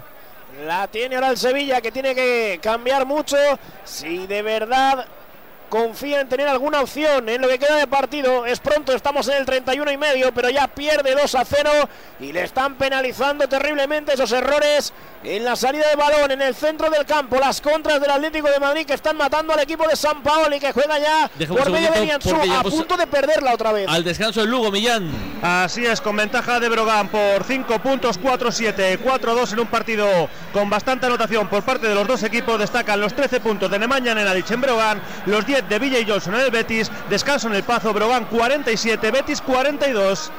[0.66, 3.36] La tiene ahora el Sevilla que tiene que cambiar mucho
[3.84, 5.06] si de verdad
[5.70, 8.44] confía en tener alguna opción en lo que queda de partido.
[8.44, 11.70] Es pronto, estamos en el 31 y medio, pero ya pierde 2 a 0
[12.18, 14.92] y le están penalizando terriblemente esos errores
[15.22, 17.38] en la salida de balón en el centro del campo.
[17.38, 20.60] Las contras del Atlético de Madrid que están matando al equipo de San Paolo y
[20.60, 23.88] que juega ya por medio de Nianzú, a punto de perderla otra vez.
[23.88, 25.10] Al descanso el Lugo, Millán.
[25.42, 30.68] Así es, con ventaja de Brogan por 5 puntos, 4-7, 4-2 en un partido con
[30.68, 32.58] bastante anotación por parte de los dos equipos.
[32.58, 36.40] Destacan los 13 puntos de Nemanja en Brogan, los 10 de Villa y Johnson en
[36.42, 36.90] el Betis.
[37.08, 40.30] Descanso en el Pazo, Brogan 47, Betis 42.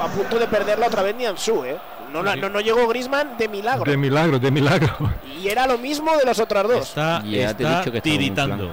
[0.00, 1.78] a punto de perderla otra vez Nianzú, ¿eh?
[2.12, 3.90] No, la- no, no llegó Grisman de milagro.
[3.90, 4.96] De milagro, de milagro.
[5.40, 6.88] Y era lo mismo de las otras dos.
[6.88, 8.72] Está, Ya te he está dicho que estaba tiritando.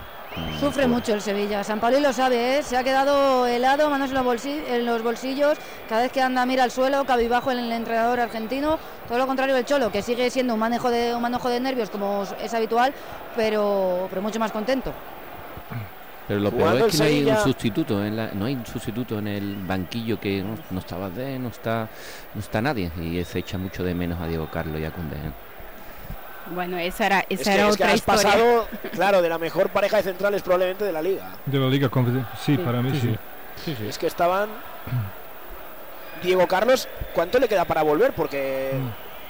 [0.60, 1.64] Sufre mucho el Sevilla.
[1.64, 2.64] San Pauli lo sabe, ¿eh?
[2.64, 5.58] se ha quedado helado, manos en los, bolsi- en los bolsillos.
[5.90, 8.80] Cada vez que anda mira al suelo, cabibajo en el entrenador argentino.
[9.08, 11.90] Todo lo contrario del Cholo, que sigue siendo un manejo de, un manejo de nervios
[11.90, 12.94] como es habitual,
[13.36, 14.94] pero, pero mucho más contento.
[16.28, 19.20] Pero lo peor es que no hay un sustituto, en la- no hay un sustituto
[19.20, 21.90] en el banquillo que no, no está Valdés, no está,
[22.34, 25.18] no está nadie y se echa mucho de menos a Diego Carlos y a Koundé.
[26.48, 28.24] Bueno, esa era, Es esa que, era es que otra has historia.
[28.24, 31.30] pasado, claro, de la mejor pareja de centrales probablemente de la liga.
[31.46, 33.16] De la Liga Confe- Sí, para mí sí.
[33.88, 34.50] Es que estaban.
[36.24, 38.14] Diego Carlos, ¿cuánto le queda para volver?
[38.14, 38.72] Porque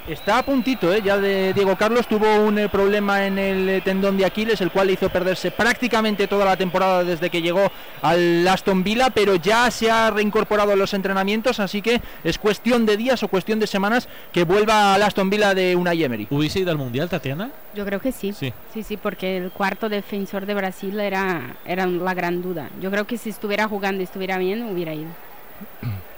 [0.08, 1.00] Está a puntito, ¿eh?
[1.00, 4.72] ya de Diego Carlos tuvo un eh, problema en el eh, tendón de Aquiles, el
[4.72, 7.70] cual le hizo perderse prácticamente toda la temporada desde que llegó
[8.02, 12.84] al Aston Villa, pero ya se ha reincorporado a los entrenamientos, así que es cuestión
[12.84, 16.26] de días o cuestión de semanas que vuelva al Aston Villa de una Emery.
[16.30, 17.52] ¿Hubiese ido al Mundial, Tatiana?
[17.72, 18.32] Yo creo que sí.
[18.32, 18.52] Sí.
[18.74, 22.70] Sí, sí, porque el cuarto defensor de Brasil era, era la gran duda.
[22.80, 25.10] Yo creo que si estuviera jugando y estuviera bien, hubiera ido.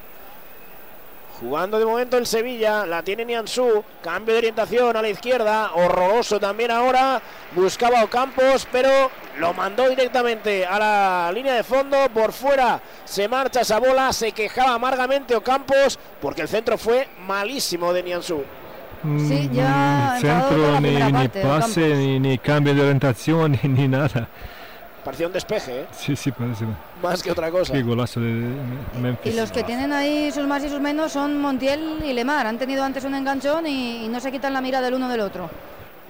[1.44, 6.40] jugando de momento el Sevilla, la tiene Nianzú, cambio de orientación a la izquierda, horroroso
[6.40, 7.20] también ahora,
[7.54, 13.60] buscaba Ocampos, pero lo mandó directamente a la línea de fondo, por fuera se marcha
[13.60, 18.42] esa bola, se quejaba amargamente Ocampos, porque el centro fue malísimo de Nianzú.
[19.02, 23.68] Sí, ya Mm, enfadado con centro, ni, ni pase, ni, ni cambio de orientación, ni,
[23.68, 24.28] ni nada.
[25.04, 25.86] Parecía un despeje, ¿eh?
[25.92, 26.64] Sí, sí, parece.
[27.02, 27.72] más que otra cosa.
[27.72, 28.48] Qué golazo de
[29.00, 29.34] Memphis.
[29.34, 32.46] Y los que tienen ahí sus más y sus menos son Montiel y Lemar.
[32.46, 35.20] Han tenido antes un enganchón y, y no se quitan la mira del uno del
[35.20, 35.50] otro.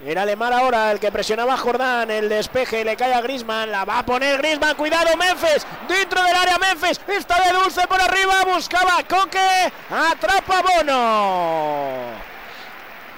[0.06, 3.86] Era Lemar ahora el que presionaba a Jordán, el despeje le cae a Grisman, la
[3.86, 8.44] va a poner Grisman, cuidado Memphis, dentro del área Memphis, está de dulce por arriba,
[8.44, 12.33] buscaba a Coque, atrapa a Bono.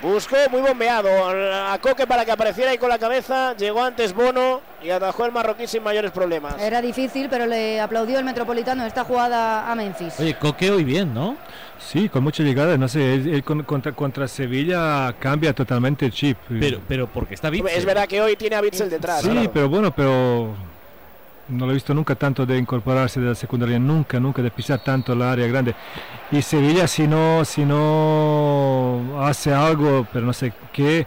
[0.03, 4.61] Buscó muy bombeado a Coque para que apareciera ahí con la cabeza, llegó antes Bono
[4.83, 6.61] y atajó el marroquí sin mayores problemas.
[6.61, 10.21] Era difícil, pero le aplaudió el Metropolitano esta jugada a Memphis.
[10.21, 11.37] Oye, Coque hoy bien, ¿no?
[11.79, 16.13] Sí, con mucha llegada, no sé, él, él con- contra, contra Sevilla cambia totalmente el
[16.13, 16.37] chip.
[16.49, 17.67] Pero, pero porque está bien.
[17.71, 19.23] Es verdad que hoy tiene a Bitzel detrás.
[19.23, 19.51] Sí, claro.
[19.53, 20.55] pero bueno, pero
[21.49, 24.81] no lo he visto nunca tanto de incorporarse de la secundaria, nunca, nunca de pisar
[24.81, 25.75] tanto la área grande.
[26.33, 31.07] Y Sevilla si no, si no hace algo, pero no sé qué,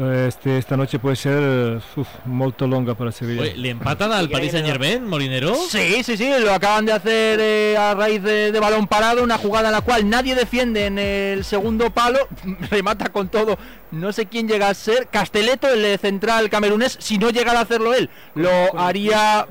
[0.00, 3.42] eh, este, esta noche puede ser uf, molto longa para Sevilla.
[3.42, 5.54] Oye, ¿le empatan al Paris Saint Germain, Molinero?
[5.54, 9.38] Sí, sí, sí, lo acaban de hacer eh, a raíz de, de balón parado, una
[9.38, 12.18] jugada en la cual nadie defiende en el segundo palo,
[12.70, 13.58] remata con todo,
[13.90, 17.94] no sé quién llega a ser, Casteleto, el central camerunés, si no llegara a hacerlo
[17.94, 19.46] él, lo haría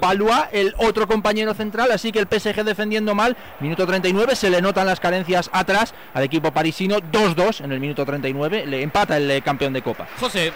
[0.00, 4.60] Palua, el otro compañero central, así que el PSG defendiendo mal, minuto 39, se le
[4.60, 9.30] notan las carencias atrás al equipo parisino, 2-2 en el minuto 39, le empata el
[9.30, 10.06] eh, campeón de Copa.
[10.18, 10.52] José.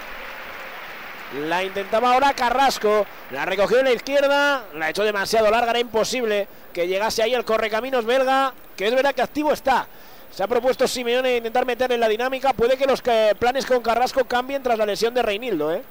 [1.48, 6.46] La intentaba ahora Carrasco, la recogió en la izquierda, la echó demasiado larga, era imposible
[6.72, 9.88] que llegase ahí el correcaminos belga, que es verdad que activo está.
[10.34, 13.80] Se ha propuesto Simeone intentar meterle en la dinámica, puede que los que- planes con
[13.82, 15.82] Carrasco cambien tras la lesión de Reinildo, ¿eh?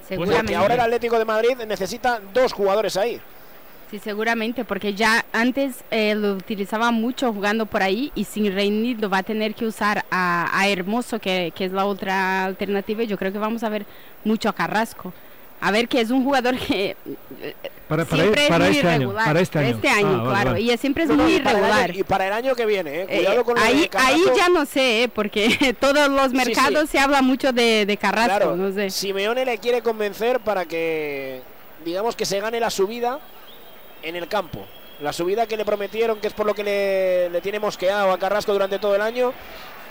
[0.00, 0.54] Porque Seguramente.
[0.56, 3.18] ahora el Atlético de Madrid necesita dos jugadores ahí.
[3.90, 9.08] Sí, seguramente, porque ya antes eh, lo utilizaba mucho jugando por ahí y sin Reinildo
[9.08, 13.02] va a tener que usar a, a Hermoso, que, que es la otra alternativa.
[13.04, 13.86] y Yo creo que vamos a ver
[14.24, 15.14] mucho a Carrasco.
[15.62, 16.96] A ver, que es un jugador que
[17.40, 17.54] eh,
[17.96, 19.24] Para, para, siempre para es muy este año, irregular.
[19.26, 19.68] para este año.
[19.68, 20.50] Ah, vale, claro.
[20.50, 20.60] vale.
[20.60, 21.96] Y siempre es No, no, muy para el año- irregular.
[21.96, 23.06] y para el año que viene, ¿eh?
[23.08, 26.36] Eh, Cuidado con lo de ahí, ahí ya no sé, eh, porque todos los Sí,
[26.36, 26.86] mercados sí.
[26.92, 28.90] se habla mucho de, de Carrasco, Claro, no sé.
[28.90, 31.42] Simeone le quiere convencer para que,
[31.84, 33.20] digamos, que se gane la subida
[34.02, 34.66] en el campo.
[35.00, 38.18] La subida que le prometieron, que es por lo que le, le tiene mosqueado a
[38.18, 39.32] Carrasco durante todo el año,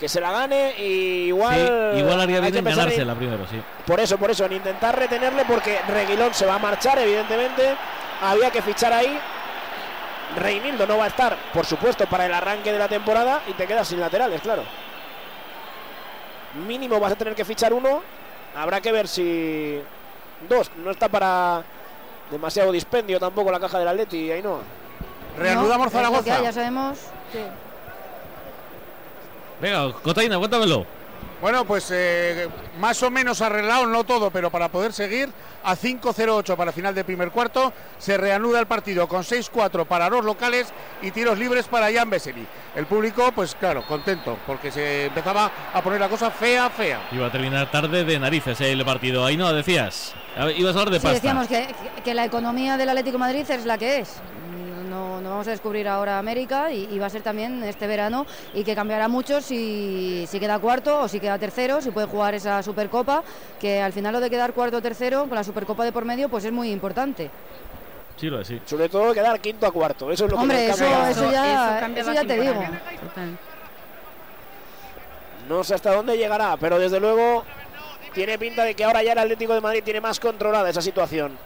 [0.00, 1.92] que se la gane y igual.
[1.94, 3.60] Sí, igual haría bien en pensar en- ganársela primero, sí.
[3.86, 7.74] Por eso, por eso, en intentar retenerle, porque Reguilón se va a marchar, evidentemente.
[8.22, 9.18] Había que fichar ahí.
[10.36, 13.66] Reinildo no va a estar, por supuesto, para el arranque de la temporada y te
[13.66, 14.64] quedas sin laterales, claro.
[16.66, 18.02] Mínimo vas a tener que fichar uno.
[18.56, 19.80] Habrá que ver si
[20.48, 20.70] dos.
[20.76, 21.62] No está para
[22.30, 24.60] demasiado dispendio tampoco la caja del Atleti, ahí no.
[25.38, 26.42] Reanudamos Zaragoza.
[26.42, 26.98] ya sabemos.
[27.32, 27.40] sí.
[29.60, 30.86] Venga, Cotaina, cuéntamelo.
[31.40, 32.48] Bueno, pues eh,
[32.78, 35.28] más o menos arreglado, no todo, pero para poder seguir
[35.62, 40.24] a 5-0-8 para final de primer cuarto, se reanuda el partido con 6-4 para los
[40.24, 42.46] locales y tiros libres para Jan Beseli.
[42.74, 47.08] El público, pues claro, contento, porque se empezaba a poner la cosa fea, fea.
[47.12, 49.26] Iba a terminar tarde de narices eh, el partido.
[49.26, 50.14] Ahí no, decías.
[50.38, 51.14] A ver, Ibas a hablar de Sí, pasta.
[51.14, 54.14] decíamos que, que- que la economía del Atlético de Madrid es la que es.
[54.94, 58.26] No, no vamos a descubrir ahora América y, y va a ser también este verano
[58.52, 62.34] y que cambiará mucho si, si queda cuarto o si queda tercero, si puede jugar
[62.34, 63.24] esa Supercopa,
[63.58, 66.28] que al final lo de quedar cuarto o tercero con la Supercopa de por medio
[66.28, 67.28] pues es muy importante.
[68.16, 68.60] Sí, lo es, sí.
[68.64, 70.12] Sobre todo quedar quinto a cuarto.
[70.12, 71.10] Eso es lo Hombre, que nos cambia.
[71.10, 72.54] eso ya, eso ya te digo.
[72.54, 73.38] Total.
[75.48, 77.42] No sé hasta dónde llegará, pero desde luego
[78.12, 81.36] tiene pinta de que ahora ya el Atlético de Madrid tiene más controlada esa situación.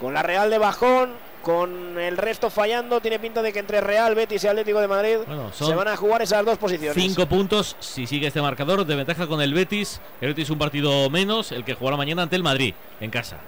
[0.00, 1.12] Con la Real de bajón,
[1.48, 5.16] con el resto fallando, tiene pinta de que entre Real, Betis y Atlético de Madrid
[5.26, 7.02] Bueno, se van a jugar esas dos posiciones.
[7.02, 9.98] Cinco puntos si sigue este marcador de ventaja con el Betis.
[10.20, 13.38] El Betis un partido menos, el que jugará mañana ante el Madrid en casa.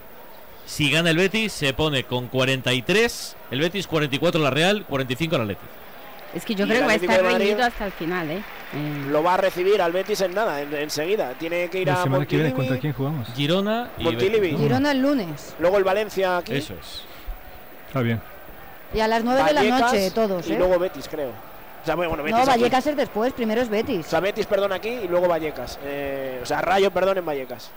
[0.65, 5.47] Si gana el Betis se pone con 43, el Betis 44 la Real, 45 el
[5.49, 5.69] Betis.
[6.33, 8.43] Es que yo Y creo que va a Atlético estar reñido hasta el final, ¿eh?
[8.73, 11.35] Eh, Lo va a recibir al Betis en nada, en- enseguida.
[11.39, 13.29] Tiene que ir La a semana que viene, Montilivi, ¿contra quién jugamos?
[13.35, 14.57] Girona y Montilivi.
[14.57, 16.55] Girona el lunes luego el Valencia aquí.
[16.55, 17.10] Eso es.
[17.91, 18.21] Está bien.
[18.95, 20.47] y a las 9 de la noche todos.
[20.47, 20.59] Y ¿eh?
[20.59, 21.31] luego Betis, creo.
[21.31, 22.47] O sea, bueno, Betis no, aquí.
[22.51, 24.07] Vallecas es después, primero es Betis.
[24.07, 25.77] O sea, Betis, perdón, aquí y luego Vallecas.
[25.83, 27.73] Eh, o sea, Rayo, perdón, en Vallecas.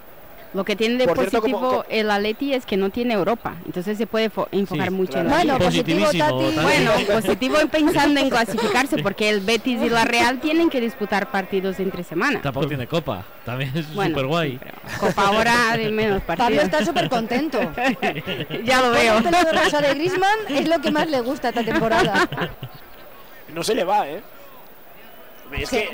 [0.54, 3.56] Lo que tiene de Por cierto, positivo como- el Atleti es que no tiene Europa,
[3.66, 5.26] entonces se puede fo- enfocar Sí, mucho claro.
[5.30, 6.60] en la Bueno, positivo, Tati.
[6.62, 11.32] Bueno, positivo en pensando en clasificarse, porque el Betis y la Real tienen que disputar
[11.32, 12.40] partidos entre semana.
[12.42, 13.26] Tampoco tiene copa.
[13.46, 14.60] También es Bueno, súper guay.
[15.00, 16.64] Copa ahora de menos Pablo partidos.
[16.66, 17.60] está súper contento.
[18.64, 19.18] ya lo veo.
[19.18, 22.30] El rosa de Griezmann es lo que más le gusta esta temporada.
[23.54, 24.22] No se le va, ¿eh?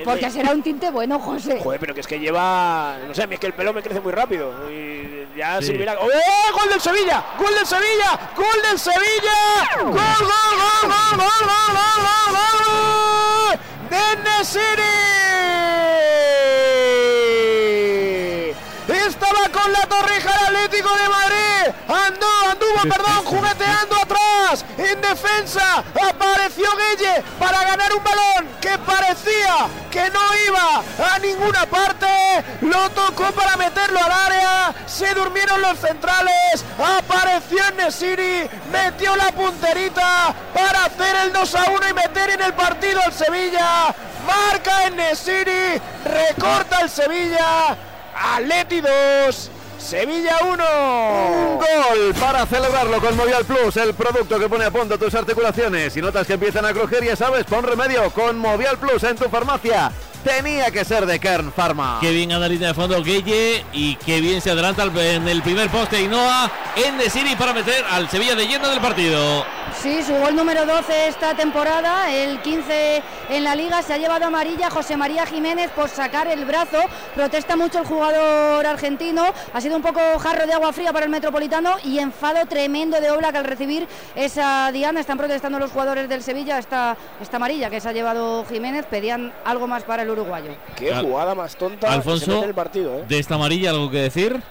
[0.04, 1.60] Porque será un tinte bueno, José.
[1.62, 2.98] Joder, pero que es que lleva.
[3.08, 4.54] No sé, es que el pelo me crece muy rápido.
[4.70, 5.74] Y ya sí.
[5.74, 6.10] ¡Oh!
[6.10, 6.52] Eh!
[6.54, 7.24] ¡Gol del Sevilla!
[7.38, 8.20] ¡Gol del Sevilla!
[8.36, 9.70] ¡Gol del Sevilla!
[9.82, 12.48] ¡Gol, gol, gol, gol, gol, gol, gol, gol!
[12.66, 13.60] gol!
[13.90, 15.10] de Nesiri!
[19.22, 21.76] Estaba con la torrija el Atlético de Madrid.
[21.90, 24.66] Andó, anduvo, perdón, jugueteando atrás.
[24.78, 31.66] En defensa apareció Guille para ganar un balón que parecía que no iba a ninguna
[31.66, 32.08] parte.
[32.62, 34.74] Lo tocó para meterlo al área.
[34.86, 36.64] Se durmieron los centrales.
[36.78, 38.50] Apareció Nesiri.
[38.72, 43.12] Metió la punterita para hacer el 2 a 1 y meter en el partido al
[43.12, 43.94] Sevilla.
[44.26, 45.82] Marca en Nesiri.
[46.06, 47.76] Recorta el Sevilla.
[48.20, 49.52] Atleti 2.
[49.80, 50.52] Sevilla 1.
[50.52, 55.94] Un gol para celebrarlo con Movial Plus, el producto que pone a punto tus articulaciones.
[55.94, 59.30] Si notas que empiezan a crujir, ya sabes, pon remedio con Movial Plus en tu
[59.30, 59.92] farmacia.
[60.24, 62.00] Tenía que ser de Kern Pharma.
[62.02, 66.02] Qué bien línea de fondo Gueye y qué bien se adelanta en el primer poste
[66.02, 69.46] Inoa en De Siri para meter al Sevilla de lleno del partido.
[69.82, 74.26] Sí, su gol número 12 esta temporada, el 15 en la liga, se ha llevado
[74.26, 76.78] amarilla José María Jiménez por sacar el brazo.
[77.16, 81.12] Protesta mucho el jugador argentino, ha sido un poco jarro de agua fría para el
[81.12, 85.00] Metropolitano y enfado tremendo de Oblak al recibir esa diana.
[85.00, 89.32] Están protestando los jugadores del Sevilla esta, esta amarilla que se ha llevado Jiménez, pedían
[89.46, 90.52] algo más para el uruguayo.
[90.76, 91.80] Qué Al- jugada más tonta.
[91.88, 93.06] que se Alfonso, mete el partido, ¿eh?
[93.08, 94.42] de esta amarilla, ¿algo que decir?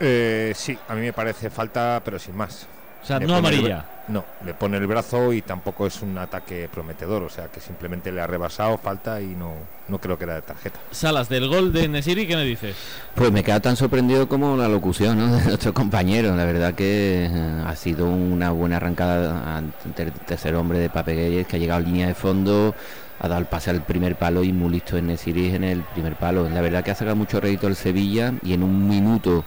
[0.00, 2.66] Eh, sí, a mí me parece falta, pero sin más.
[3.02, 3.78] O sea, Le no el amarilla.
[3.78, 7.60] bra- no, le pone el brazo y tampoco es un ataque prometedor, o sea que
[7.60, 9.54] simplemente le ha rebasado, falta y no,
[9.88, 10.78] no creo que era de tarjeta.
[10.90, 12.76] Salas del gol de Nesiri, ¿qué me dices?
[13.14, 15.36] Pues me queda tan sorprendido como la locución ¿no?
[15.36, 16.34] de nuestro compañero.
[16.36, 21.14] La verdad que eh, ha sido una buena arrancada ante el tercer hombre de Pape
[21.14, 22.74] Gueye, que ha llegado a línea de fondo,
[23.18, 26.48] ha dado el pase al primer palo y muy listo en el primer palo.
[26.48, 29.44] La verdad que ha sacado mucho rédito el Sevilla y en un minuto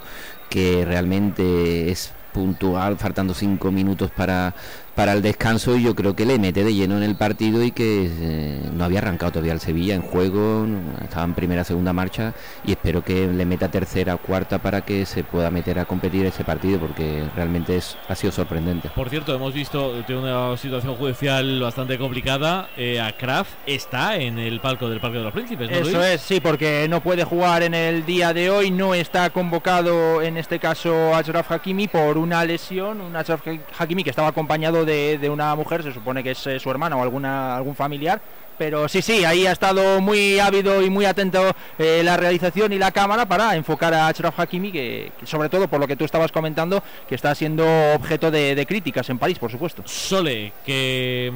[0.49, 4.53] que realmente es puntual, faltando cinco minutos para,
[4.99, 7.71] para el descanso y yo creo que le mete de lleno en el partido y
[7.71, 11.93] que eh, no había arrancado todavía el Sevilla en juego, no- estaba en primera, segunda
[11.93, 12.33] marcha
[12.65, 16.43] y espero que le meta tercera, cuarta para que se pueda meter a competir ese
[16.43, 18.89] partido porque realmente es, ha sido sorprendente.
[18.93, 22.67] Por cierto, hemos visto de una situación judicial bastante complicada.
[22.75, 26.07] Eh, a Kraft está en el palco del Parque de los Príncipes, ¿no, Eso Luis?
[26.15, 30.35] es, sí, porque no puede jugar en el día de hoy, no está convocado en
[30.35, 33.43] este caso Achraf Hakimi por una lesión, un Achraf
[33.77, 36.95] Hakimi que estaba acompañado de, de una mujer, se supone que es eh, su hermana
[36.97, 38.19] o alguna algún familiar,
[38.57, 41.39] Pero sí, sí, ahí ha estado muy ávido y muy atento
[41.77, 45.69] eh, la realización y la cámara para enfocar a Achraf Hakimi, que, que sobre todo
[45.69, 47.63] por lo que tú estabas comentando, que está siendo
[47.95, 49.81] objeto de, de críticas en París, por supuesto.
[49.85, 51.31] Sole, que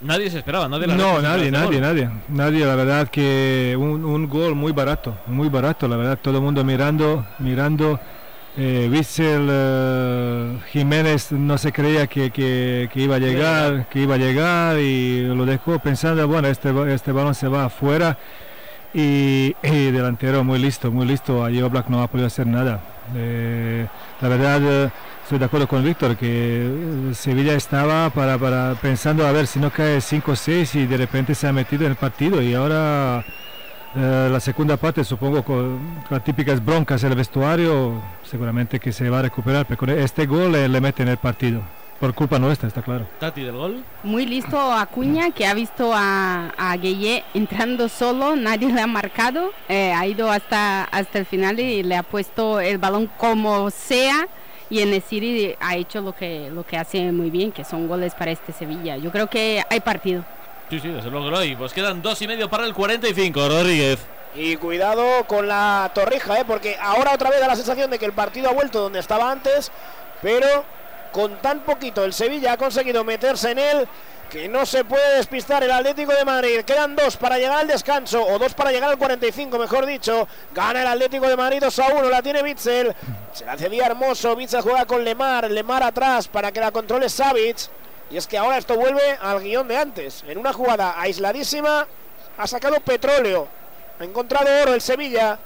[0.00, 2.66] nadie se esperaba, nadie la No, nadie, esperado nadie, este nadie, nadie.
[2.66, 5.86] La verdad que un, un gol muy barato, muy barato.
[5.86, 8.00] La verdad, todo el mundo mirando, mirando.
[8.58, 8.88] Eh,
[9.18, 14.78] eh, Jiménez no se creía que, que- que iba a llegar, que iba a llegar
[14.78, 18.16] y lo dejó pensando, bueno, este, este balón se va afuera
[18.94, 21.44] y, y delantero muy listo, muy listo.
[21.44, 22.80] Allí Oblak no ha podido hacer nada.
[23.14, 23.86] Eh,
[24.22, 24.90] la verdad, eh,
[25.22, 29.70] estoy de acuerdo con Víctor que Sevilla estaba para, para pensando a ver si no
[29.70, 33.24] cae 5-6 y de repente se ha metido en el partido y ahora
[33.96, 35.78] eh, la segunda parte supongo con
[36.10, 40.26] las típicas broncas en el vestuario seguramente que se va a recuperar pero con este
[40.26, 41.62] gol le, le mete en el partido
[41.98, 43.82] por culpa nuestra está claro Tati del gol.
[44.02, 49.50] Muy listo Acuña, que ha visto a, a Gueye entrando solo, nadie le ha marcado,
[49.68, 54.28] eh, ha ido hasta, hasta el final y le ha puesto el balón como sea.
[54.68, 57.86] Y en el City ha hecho lo que, lo que hace muy bien, que son
[57.86, 58.96] goles para este Sevilla.
[58.96, 60.24] Yo creo que hay partido.
[60.70, 61.54] Sí, sí, desde luego que.
[61.56, 63.98] Pues quedan dos y medio para el 45, Rodríguez.
[64.34, 66.44] Y cuidado con la torrija, ¿eh?
[66.46, 69.30] porque ahora otra vez da la sensación de que el partido ha vuelto donde estaba
[69.30, 69.70] antes,
[70.20, 70.64] pero
[71.12, 73.88] con tan poquito el Sevilla ha conseguido meterse en él
[74.28, 76.60] que no se puede despistar el Atlético de Madrid.
[76.62, 80.28] Quedan dos para llegar al descanso, o dos para llegar al 45, mejor dicho.
[80.52, 82.94] Gana el Atlético de Madrid 2 a 1, la tiene Bitzel.
[83.32, 87.56] Se la cedía hermoso, Bitzel juega con Lemar, Lemar atrás para que la controle Savic.
[88.10, 90.24] Y es que ahora esto vuelve al guion de antes.
[90.28, 91.86] En una jugada aisladísima
[92.38, 93.48] ha sacado petróleo.
[93.98, 95.38] Ha encontrado oro el Sevilla.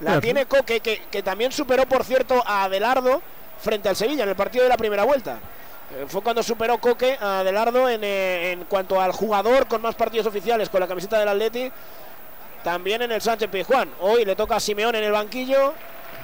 [0.00, 3.20] La tiene Coque, que, que también superó, por cierto, a Adelardo
[3.60, 5.38] frente al Sevilla en el partido de la primera vuelta.
[5.96, 9.94] Eh, Fue cuando superó Coque a Adelardo en, eh, en cuanto al jugador con más
[9.94, 11.72] partidos oficiales con la camiseta del Atleti.
[12.62, 13.90] También en el Sánchez Pizjuán.
[14.00, 15.72] Hoy le toca a Simeón en el banquillo.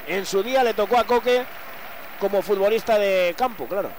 [0.07, 1.45] En su día le tocó a Coque
[2.21, 3.91] como futbolista de campo, claro.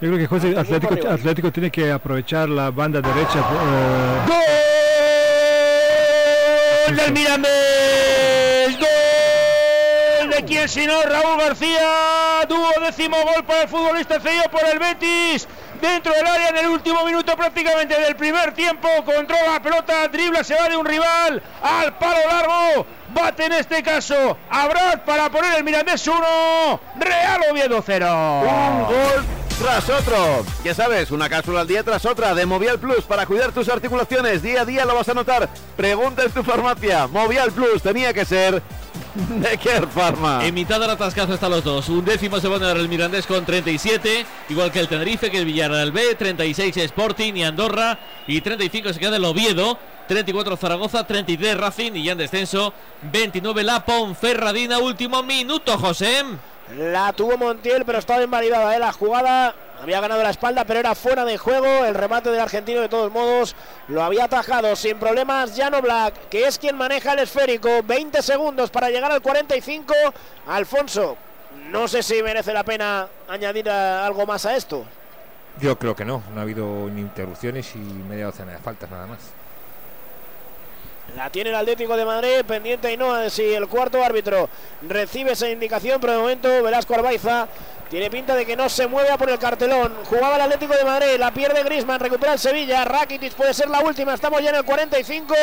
[0.00, 1.08] Yo creo que José, Hasta Atlético.
[1.10, 4.20] Atlético tiene que aprovechar la banda derecha eh,
[6.86, 8.78] ¡Gol del Mirandés!
[8.78, 11.02] ¡Gol de quién si no!
[11.02, 12.46] Raúl García.
[12.48, 15.48] Tuvo décimo gol para el futbolista cedido por el Betis.
[15.80, 18.88] Dentro del área en el último minuto prácticamente del primer tiempo.
[19.04, 22.86] Controla la pelota, dribla, se va de un rival al palo largo.
[23.14, 26.80] Bate en este caso a Brad para poner el Mirandés 1.
[27.00, 28.40] Real Oviedo 0.
[28.40, 30.44] Un gol tras otro.
[30.64, 34.42] Ya sabes, una cápsula al día tras otra de Movial Plus para cuidar tus articulaciones.
[34.42, 35.48] Día a día lo vas a notar.
[35.76, 37.06] Pregunta en tu farmacia.
[37.06, 38.62] Movial Plus tenía que ser
[39.14, 40.46] de Care Pharma.
[40.46, 41.88] En mitad del atascazo están los dos.
[41.88, 45.44] Un décimo se pone ahora el Mirandés con 37, igual que el Tenerife, que el
[45.44, 49.78] Villarreal B, 36 Sporting y Andorra, y 35 se queda el Oviedo,
[50.08, 52.72] 34 Zaragoza, 33 Racing y ya en descenso,
[53.10, 56.24] 29 la Ponferradina, último minuto, José.
[56.74, 58.74] La tuvo Montiel, pero estaba invalidada.
[58.74, 58.78] ¿eh?
[58.78, 61.84] La jugada había ganado la espalda, pero era fuera de juego.
[61.84, 63.54] El remate del argentino, de todos modos,
[63.88, 65.56] lo había atajado sin problemas.
[65.56, 67.68] Jano Black, que es quien maneja el esférico.
[67.84, 69.94] 20 segundos para llegar al 45.
[70.48, 71.16] Alfonso,
[71.70, 74.84] no sé si merece la pena añadir algo más a esto.
[75.60, 79.18] Yo creo que no, no ha habido interrupciones y media docena de faltas nada más.
[81.14, 84.50] La tiene el Atlético de Madrid, pendiente y no de si el cuarto árbitro
[84.82, 87.48] recibe esa indicación, pero de momento Velasco Arbaiza
[87.88, 89.94] tiene pinta de que no se mueve a por el cartelón.
[90.04, 93.80] Jugaba el Atlético de Madrid, la pierde Grisman, recupera el Sevilla, Rakitic puede ser la
[93.80, 95.34] última, estamos ya en el 45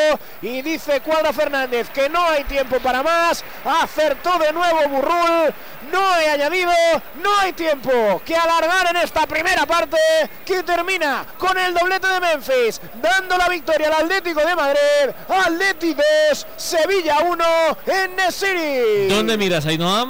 [0.42, 5.54] y dice Cuadro Fernández que no hay tiempo para más, acertó de nuevo Burrul,
[5.92, 6.72] no hay añadido,
[7.22, 9.96] no hay tiempo que alargar en esta primera parte
[10.44, 15.94] que termina con el doblete de Memphis, dando la victoria al Atlético de Madrid, Atleti
[15.94, 17.44] 2, Sevilla 1
[17.86, 19.08] en City.
[19.08, 20.06] ¿Dónde miras, Ainhoa?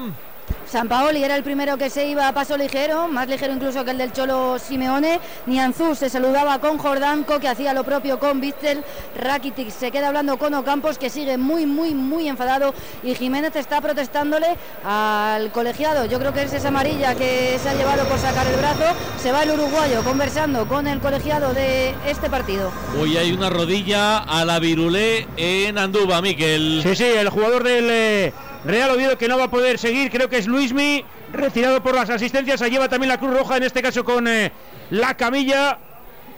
[0.71, 3.93] San Paoli era el primero que se iba a paso ligero, más ligero incluso que
[3.93, 5.21] el del Cholo Simeone.
[5.47, 8.83] Nianzú se saludaba con Jordanco, que hacía lo propio con Bitzel.
[9.17, 12.75] Rakitic se queda hablando con Ocampos, que sigue muy, muy, muy enfadado.
[13.03, 16.07] Y Jiménez está protestándole al colegiado.
[16.07, 18.97] Yo creo que es esa amarilla que se ha llevado por sacar el brazo.
[19.23, 22.73] Se va el uruguayo conversando con el colegiado de este partido.
[23.01, 26.81] Hoy hay una rodilla a la virulé en Anduba, Miquel.
[26.83, 28.33] Sí, sí, el jugador del eh,
[28.65, 32.09] Real Oviedo que no va a poder seguir, creo que es Luismi, retirado por las
[32.09, 34.53] asistencias, se lleva también la Cruz Roja, en este caso con eh,
[34.91, 35.79] la camilla.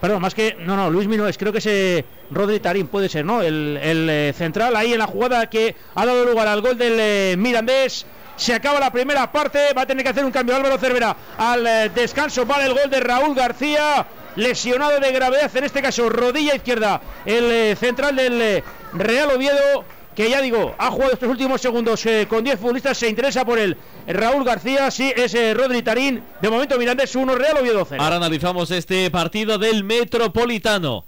[0.01, 0.57] Perdón, más que.
[0.61, 3.43] No, no, Luismi no es, creo que es Rodri Tarín, puede ser, ¿no?
[3.43, 7.35] El, eh, central ahí en la jugada que ha dado lugar al gol del eh,
[7.39, 8.07] Mirandés.
[8.37, 11.65] Se acaba la primera parte, va a tener que hacer un cambio Álvaro Cervera al
[11.95, 12.45] descanso.
[12.45, 14.07] Vale el gol de Raúl García.
[14.35, 18.63] lesionado de gravedad, en este caso rodilla izquierda, el central del
[18.93, 23.09] Real Oviedo, que ya digo, ha jugado estos últimos segundos eh, con 10 futbolistas, se
[23.09, 23.77] interesa por él.
[24.09, 28.03] Raúl García, sí, es eh, Rodri Tarín, de momento Mirandés 1, Real Oviedo 0.
[28.03, 31.05] Ahora analizamos este partido del Metropolitano.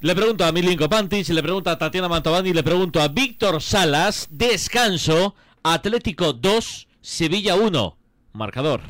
[0.00, 4.28] Le pregunto a Milinko Pantic, le pregunto a Tatiana Mantovani, le pregunto a Víctor Salas.
[4.30, 5.34] Descanso,
[5.64, 7.96] Atlético 2, Sevilla 1.
[8.32, 8.80] Marcador.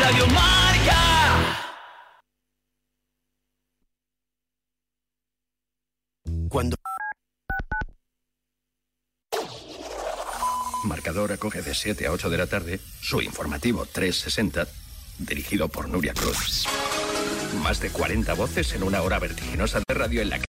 [0.00, 0.59] Radio Marca.
[6.50, 6.74] Cuando
[10.82, 14.66] Marcador acoge de 7 a 8 de la tarde su informativo 360,
[15.18, 16.66] dirigido por Nuria Cruz.
[17.62, 20.46] Más de 40 voces en una hora vertiginosa de radio en la que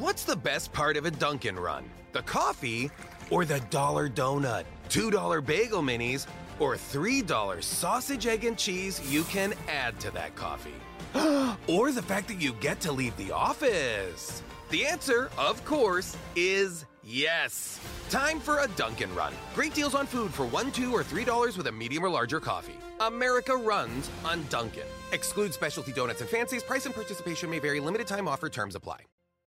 [0.00, 1.84] What's the best part of a Dunkin' Run?
[2.12, 2.90] The coffee
[3.30, 4.64] or the dollar donut?
[4.90, 6.26] $2 bagel minis
[6.58, 10.74] or $3 sausage, egg, and cheese you can add to that coffee?
[11.68, 14.42] or the fact that you get to leave the office?
[14.70, 17.80] The answer, of course, is yes.
[18.10, 19.32] Time for a Dunkin' Run.
[19.54, 22.38] Great deals on food for one, two, or three dollars with a medium or larger
[22.38, 22.76] coffee.
[23.00, 24.84] America runs on Dunkin'.
[25.12, 26.62] Exclude specialty donuts and fancies.
[26.62, 27.80] Price and participation may vary.
[27.80, 28.50] Limited time offer.
[28.50, 29.00] Terms apply.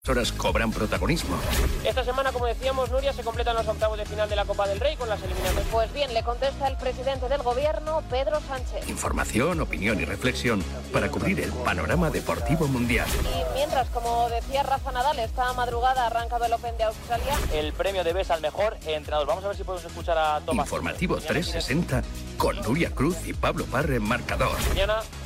[0.09, 1.37] Horas cobran protagonismo.
[1.83, 4.79] Esta semana, como decíamos, Nuria, se completan los octavos de final de la Copa del
[4.79, 5.67] Rey con las eliminatorias.
[5.71, 8.87] Pues bien, le contesta el presidente del gobierno, Pedro Sánchez.
[8.89, 13.09] Información, opinión y reflexión para cubrir el panorama deportivo mundial.
[13.23, 17.39] Y mientras, como decía Rafa Nadal, esta madrugada ha arrancado el Open de Australia.
[17.55, 19.27] El premio de BES al mejor entrenador.
[19.27, 20.67] Vamos a ver si podemos escuchar a Tomás.
[20.67, 22.03] Informativo 360
[22.37, 24.57] con Nuria Cruz y Pablo Parre en Marcador.
[24.69, 25.01] Mañana,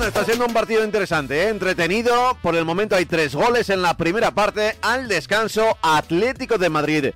[0.08, 1.48] está siendo un partido interesante, ¿eh?
[1.48, 2.36] entretenido.
[2.42, 4.76] Por el momento hay tres goles en la primera parte.
[4.80, 7.06] Al descanso, Atlético de Madrid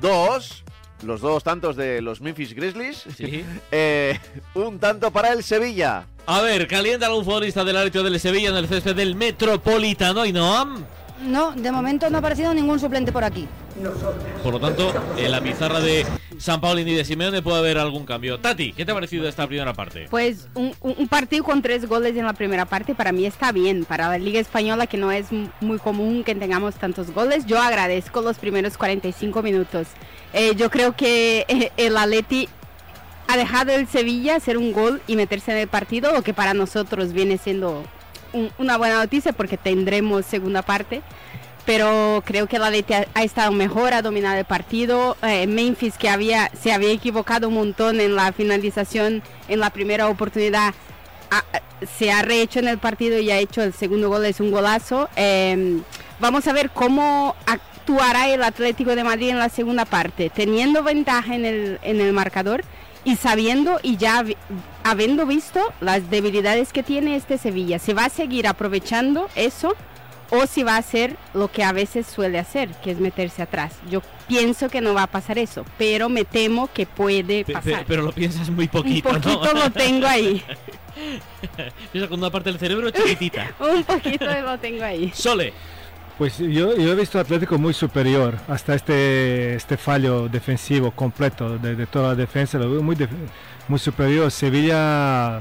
[0.00, 0.64] 2.
[1.04, 3.04] Los dos tantos de los Memphis Grizzlies.
[3.72, 4.18] Eh,
[4.54, 6.06] un tanto para el Sevilla.
[6.26, 10.32] A ver, calienta algún futbolista del árbitro del Sevilla en el césped del Metropolitano y
[10.32, 10.84] Noam.
[11.22, 13.46] No, de momento no ha aparecido ningún suplente por aquí.
[14.42, 16.06] Por lo tanto, en la pizarra de
[16.38, 18.38] San Paulini y de Simeone puede haber algún cambio.
[18.38, 20.06] Tati, ¿qué te ha parecido esta primera parte?
[20.10, 20.74] Pues un,
[21.08, 23.84] partido con tres goles en la primera parte para mí está bien.
[23.84, 25.26] Para la Liga Española, que no es
[25.60, 29.88] muy común que tengamos tantos goles, yo agradezco los primeros 45 minutos.
[30.32, 32.48] Eh, yo creo que eh, el Atleti
[33.28, 36.54] ha dejado el Sevilla hacer un gol y meterse en el partido, lo que para
[36.54, 37.84] nosotros viene siendo
[38.34, 41.00] un- una buena noticia porque tendremos segunda parte.
[41.64, 45.16] Pero creo que el Atleti ha, estado mejor, ha dominado el partido.
[45.22, 50.08] Eh, Memphis, que había, se había equivocado un montón en la finalización, en la primera
[50.08, 50.74] oportunidad,
[51.98, 55.08] se ha rehecho en el partido y ha hecho el segundo gol, es un golazo.
[55.16, 55.78] Eh,
[56.20, 61.34] vamos a ver cómo actuará el Atlético de Madrid en la segunda parte, teniendo ventaja
[61.34, 62.62] en el, en el marcador
[63.04, 64.22] y sabiendo y ya
[64.84, 67.78] habiendo visto las debilidades que tiene este Sevilla.
[67.78, 69.74] ¿Se va a seguir aprovechando eso?
[70.30, 73.74] o si va a hacer lo que a veces suele hacer, que es meterse atrás.
[73.90, 77.84] Yo pienso que no va a pasar eso, pero me temo que puede pasar.
[77.86, 79.64] pero lo piensas muy poquito, Un poquito ¿no?
[79.64, 80.42] lo tengo ahí.
[81.92, 83.52] Piensa con una parte del cerebro chiquitita.
[83.58, 85.10] Un poquito lo tengo ahí.
[85.14, 85.52] Sole.
[86.16, 91.74] Pues yo, yo he visto Atlético muy superior hasta este, este fallo defensivo completo de,
[91.74, 92.96] de toda la defensa, lo veo muy,
[93.68, 94.30] muy superior.
[94.30, 95.38] Sevilla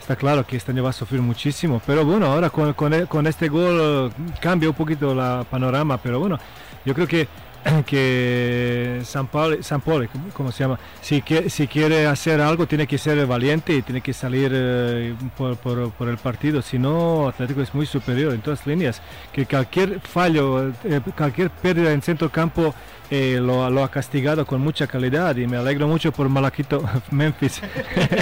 [0.00, 3.06] está claro que este año va a sufrir muchísimo, pero bueno, ahora con, con, e-
[3.06, 6.38] con este gol eh, cambia un poquito la panorama, pero bueno,
[6.84, 7.28] yo creo que
[7.86, 10.78] que San Paulo, San Paulo ¿cómo- ¿cómo se llama?
[11.02, 15.14] Si, que- si quiere hacer algo tiene que ser valiente y tiene que salir eh,
[15.36, 19.00] por, por- por el partido, si no Atlético es muy superior en todas líneas,
[19.32, 22.74] que cualquier fallo, eh, cualquier pérdida en centro campo
[23.10, 27.60] eh, lo, lo ha castigado con mucha calidad y me alegro mucho por Malaquito Memphis.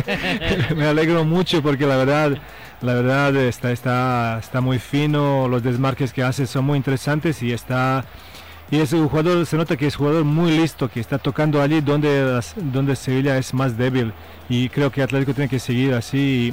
[0.77, 2.39] me alegro mucho porque la verdad,
[2.81, 7.53] la verdad está, está, está muy fino, los desmarques que hace son muy interesantes y
[7.53, 8.05] está
[8.71, 11.63] y es un jugador, se nota que es un jugador muy listo, que está tocando
[11.63, 14.13] allí donde, donde Sevilla es más débil.
[14.49, 16.53] Y creo que Atlético tiene que seguir así.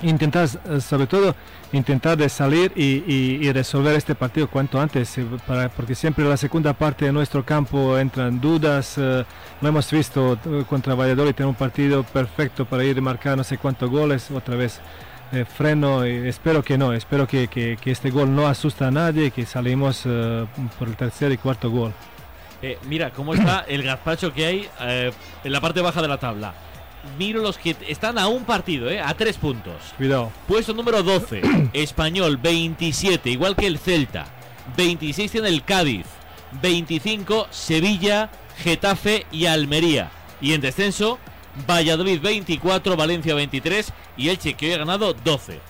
[0.00, 0.48] Intentar,
[0.80, 1.36] sobre todo,
[1.72, 6.72] intentar de salir y, resolver este partido cuanto antes, eh, para, porque siempre la segunda
[6.72, 8.96] parte de nuestro campo entran dudas.
[8.98, 9.24] eh,
[9.60, 13.44] lo hemos visto eh, contra Valladolid, tiene un partido perfecto para ir a marcar no
[13.44, 14.80] sé cuántos goles, otra vez
[15.56, 16.04] freno.
[16.04, 20.46] espero que no, espero que, este gol no asusta a nadie, que salimos eh,
[20.78, 21.92] por el tercer y cuarto gol.
[22.86, 24.68] Mira cómo está el gazpacho que hay
[25.42, 26.54] en la parte baja de la tabla.
[27.18, 29.74] Miro los que están a un partido, eh, a tres puntos.
[29.96, 30.32] Cuidado.
[30.46, 31.42] Puesto número 12,
[31.72, 34.26] Español 27, igual que el Celta.
[34.76, 36.06] 26 tiene el Cádiz.
[36.60, 40.10] 25, Sevilla, Getafe y Almería.
[40.40, 41.18] Y en descenso,
[41.68, 45.60] Valladolid 24, Valencia 23 y Elche que hoy ha ganado 12.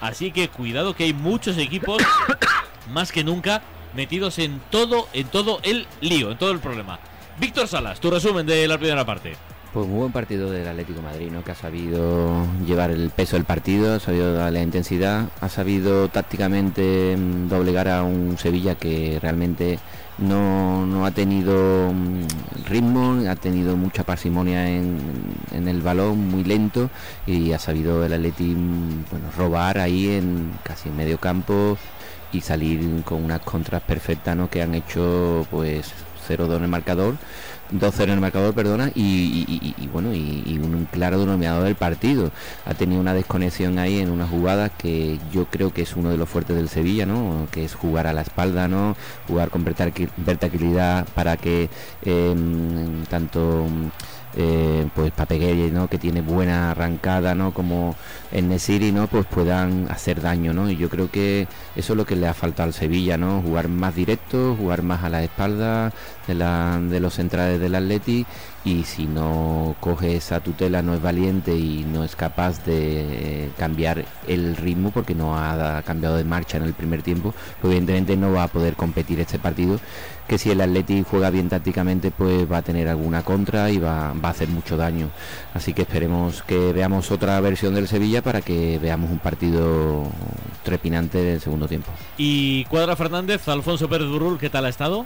[0.00, 2.02] Así que cuidado que hay muchos equipos,
[2.90, 3.62] más que nunca,
[3.94, 6.98] metidos en todo, en todo el lío, en todo el problema.
[7.38, 9.36] Víctor Salas, tu resumen de la primera parte.
[9.72, 11.44] Pues muy buen partido del Atlético de Madrid, ¿no?
[11.44, 17.16] Que ha sabido llevar el peso del partido, ha sabido darle intensidad, ha sabido tácticamente
[17.16, 19.78] mm, doblegar a un Sevilla que realmente
[20.18, 24.98] no, no ha tenido mm, ritmo, ha tenido mucha parsimonia en,
[25.52, 26.90] en el balón, muy lento,
[27.24, 31.78] y ha sabido el Atleti mm, bueno, robar ahí en casi en medio campo
[32.32, 34.50] y salir con unas contras perfectas, ¿no?
[34.50, 35.92] Que han hecho pues
[36.28, 37.14] 0-2 en el marcador
[37.72, 42.30] 2-0 en el marcador, perdona, y, bueno, y, un claro denominador del partido.
[42.66, 46.16] Ha tenido una desconexión ahí en una jugada que yo creo que es uno de
[46.16, 47.48] los fuertes del Sevilla, ¿no?
[47.50, 48.96] Que es jugar a la espalda, ¿no?
[49.26, 51.68] Jugar con verticalidad para que
[52.04, 52.34] eh,
[53.08, 53.66] tanto
[54.36, 55.88] eh, pues Papegueye, ¿no?
[55.88, 57.52] Que tiene buena arrancada, ¿no?
[57.52, 57.96] Como
[58.32, 59.06] en Nesiri, ¿no?
[59.08, 60.70] Pues puedan hacer daño, ¿no?
[60.70, 63.42] Y yo creo que eso es lo que le ha faltado al Sevilla, ¿no?
[63.42, 65.92] Jugar más directo, jugar más a la espalda
[66.26, 68.26] de, la, de los centrales del Atleti
[68.64, 73.50] y si no coge esa tutela, no es valiente y no es capaz de eh,
[73.56, 78.16] cambiar el ritmo porque no ha cambiado de marcha en el primer tiempo, pues evidentemente
[78.16, 79.80] no va a poder competir este partido
[80.30, 84.12] que si el Atleti juega bien tácticamente pues va a tener alguna contra y va,
[84.12, 85.10] va a hacer mucho daño.
[85.54, 90.04] Así que esperemos que veamos otra versión del Sevilla para que veamos un partido
[90.62, 91.90] trepinante del segundo tiempo.
[92.16, 95.04] Y Cuadra Fernández, Alfonso Pérez Burrul, ¿qué tal ha estado?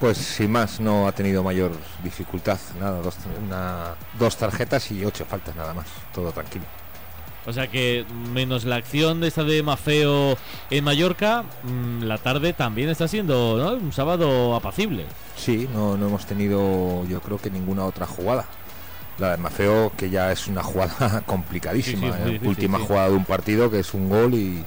[0.00, 1.72] Pues sin más, no ha tenido mayor
[2.02, 2.58] dificultad.
[2.80, 5.84] Nada, dos, una- dos tarjetas y ocho faltas nada más.
[6.14, 6.64] Todo tranquilo.
[7.48, 10.36] O sea que menos la acción de esta de Mafeo
[10.68, 13.72] en Mallorca, mm, la tarde también está siendo ¿no?
[13.82, 15.06] un sábado apacible.
[15.34, 18.44] Sí, no, no hemos tenido yo creo que ninguna otra jugada.
[19.18, 22.12] La de Mafeo, que ya es una jugada complicadísima.
[22.12, 22.84] Sí, eh, difícil, última sí.
[22.86, 24.62] jugada de un partido que es un gol y...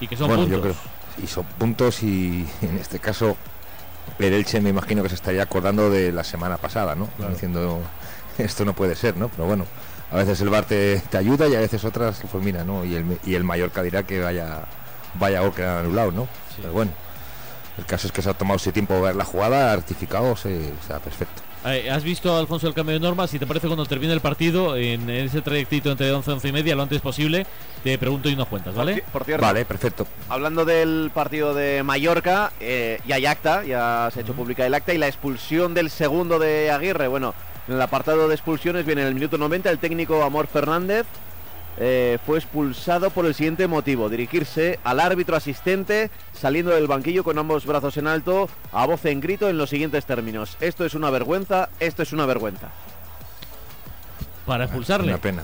[0.00, 0.76] Y que son bueno, yo puntos.
[0.78, 3.36] creo- y son puntos y en este caso
[4.20, 7.08] el Elche me imagino que se estaría acordando de la semana pasada, ¿no?
[7.28, 7.80] Diciendo,
[8.38, 9.28] esto no puede ser, ¿no?
[9.30, 9.66] Pero bueno,
[10.10, 12.84] a veces el VAR te, te ayuda y a veces otras, pues mira, ¿no?
[12.84, 14.62] Y el, y el Mallorca dirá que vaya,
[15.14, 16.28] vaya gol que anulado, ¿no?
[16.56, 16.92] Pero bueno,
[17.78, 20.68] el caso es que se ha tomado ese tiempo ver la jugada, ha rectificado, se,
[20.68, 21.42] está perfecto.
[21.66, 23.30] Eh, ¿Has visto, Alfonso, el cambio de normas?
[23.30, 26.52] Si te parece, cuando termine el partido, en ese trayectito entre 11 y 11 y
[26.52, 27.46] media, lo antes posible,
[27.82, 29.02] te pregunto y nos cuentas, ¿vale?
[29.10, 30.06] Por cierto, Vale, perfecto.
[30.28, 34.74] Hablando del partido de Mallorca, eh, ya hay acta, ya se ha hecho pública el
[34.74, 37.08] acta y la expulsión del segundo de Aguirre.
[37.08, 37.34] Bueno,
[37.68, 41.06] en el apartado de expulsiones viene en el minuto 90 el técnico Amor Fernández.
[41.76, 47.36] eh, fue expulsado por el siguiente motivo, dirigirse al árbitro asistente saliendo del banquillo con
[47.36, 50.56] ambos brazos en alto, a voz en grito en los siguientes términos.
[50.60, 52.68] Esto es una vergüenza, esto es una vergüenza.
[54.46, 55.08] Para expulsarle.
[55.12, 55.42] Una pena.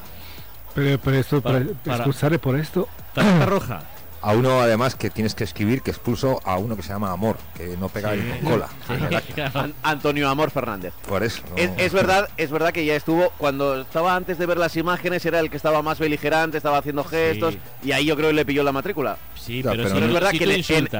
[0.75, 2.87] Pero, pero esto, Para- para, para- expulsarle por esto.
[3.15, 3.83] Tarjeta roja.
[4.23, 7.39] A uno además que tienes que escribir que expulso a uno que se llama Amor,
[7.57, 8.21] que no pega Sí.
[8.21, 8.69] ni con cola.
[9.55, 10.93] An- Antonio Amor Fernández.
[11.09, 11.43] Por eso.
[11.51, 11.57] ¿no?
[11.57, 15.25] Es, es verdad, es verdad que ya estuvo cuando estaba antes de ver las imágenes
[15.25, 18.45] era el que estaba más beligerante, estaba haciendo gestos y ahí yo creo que le
[18.45, 19.17] pilló la matrícula.
[19.37, 20.45] Sí, pero, pero si no- tú- es verdad si que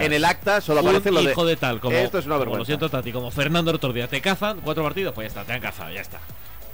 [0.07, 2.37] en- el acta solo un aparece lo de hijo de tal como esto es una
[2.37, 2.59] como vergüenza.
[2.61, 5.45] lo siento Tati como Fernando el otro día te cazan cuatro partidos pues ya está
[5.47, 6.19] te han cazado ya está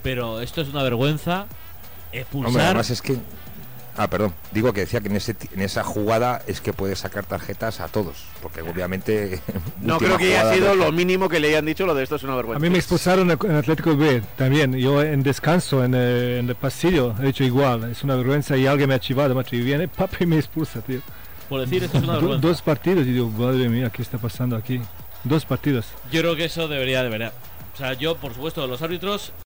[0.05, 1.47] pero esto es una vergüenza
[2.12, 3.16] expulsar Hombre, además es que
[3.99, 4.34] Ah, perdón.
[4.53, 7.80] Digo que decía que en, ese, ti- en esa jugada es que puede sacar tarjetas
[7.80, 8.24] a todos.
[8.42, 9.40] Porque obviamente.
[9.80, 12.16] No creo que haya sido de- lo mínimo que le hayan dicho, lo de esto
[12.16, 12.61] es una A vergüenza.
[12.61, 14.74] mí me expulsaron en Atlético B también.
[14.74, 17.90] Yo en descanso, en, eh, en el pasillo, he hecho igual.
[17.90, 19.57] Es una vergüenza y alguien me ha chivado, macho.
[19.57, 21.01] Y viene, papi, y me expulsa, tío.
[21.49, 22.49] Por decir esto es una Do- vergüenza.
[22.49, 24.80] dos partidos y digo, madre mía, ¿qué está pasando aquí?
[25.24, 25.86] Dos partidos.
[26.12, 27.32] Yo creo que eso debería, debería.
[27.74, 29.32] O sea, yo, por supuesto, los árbitros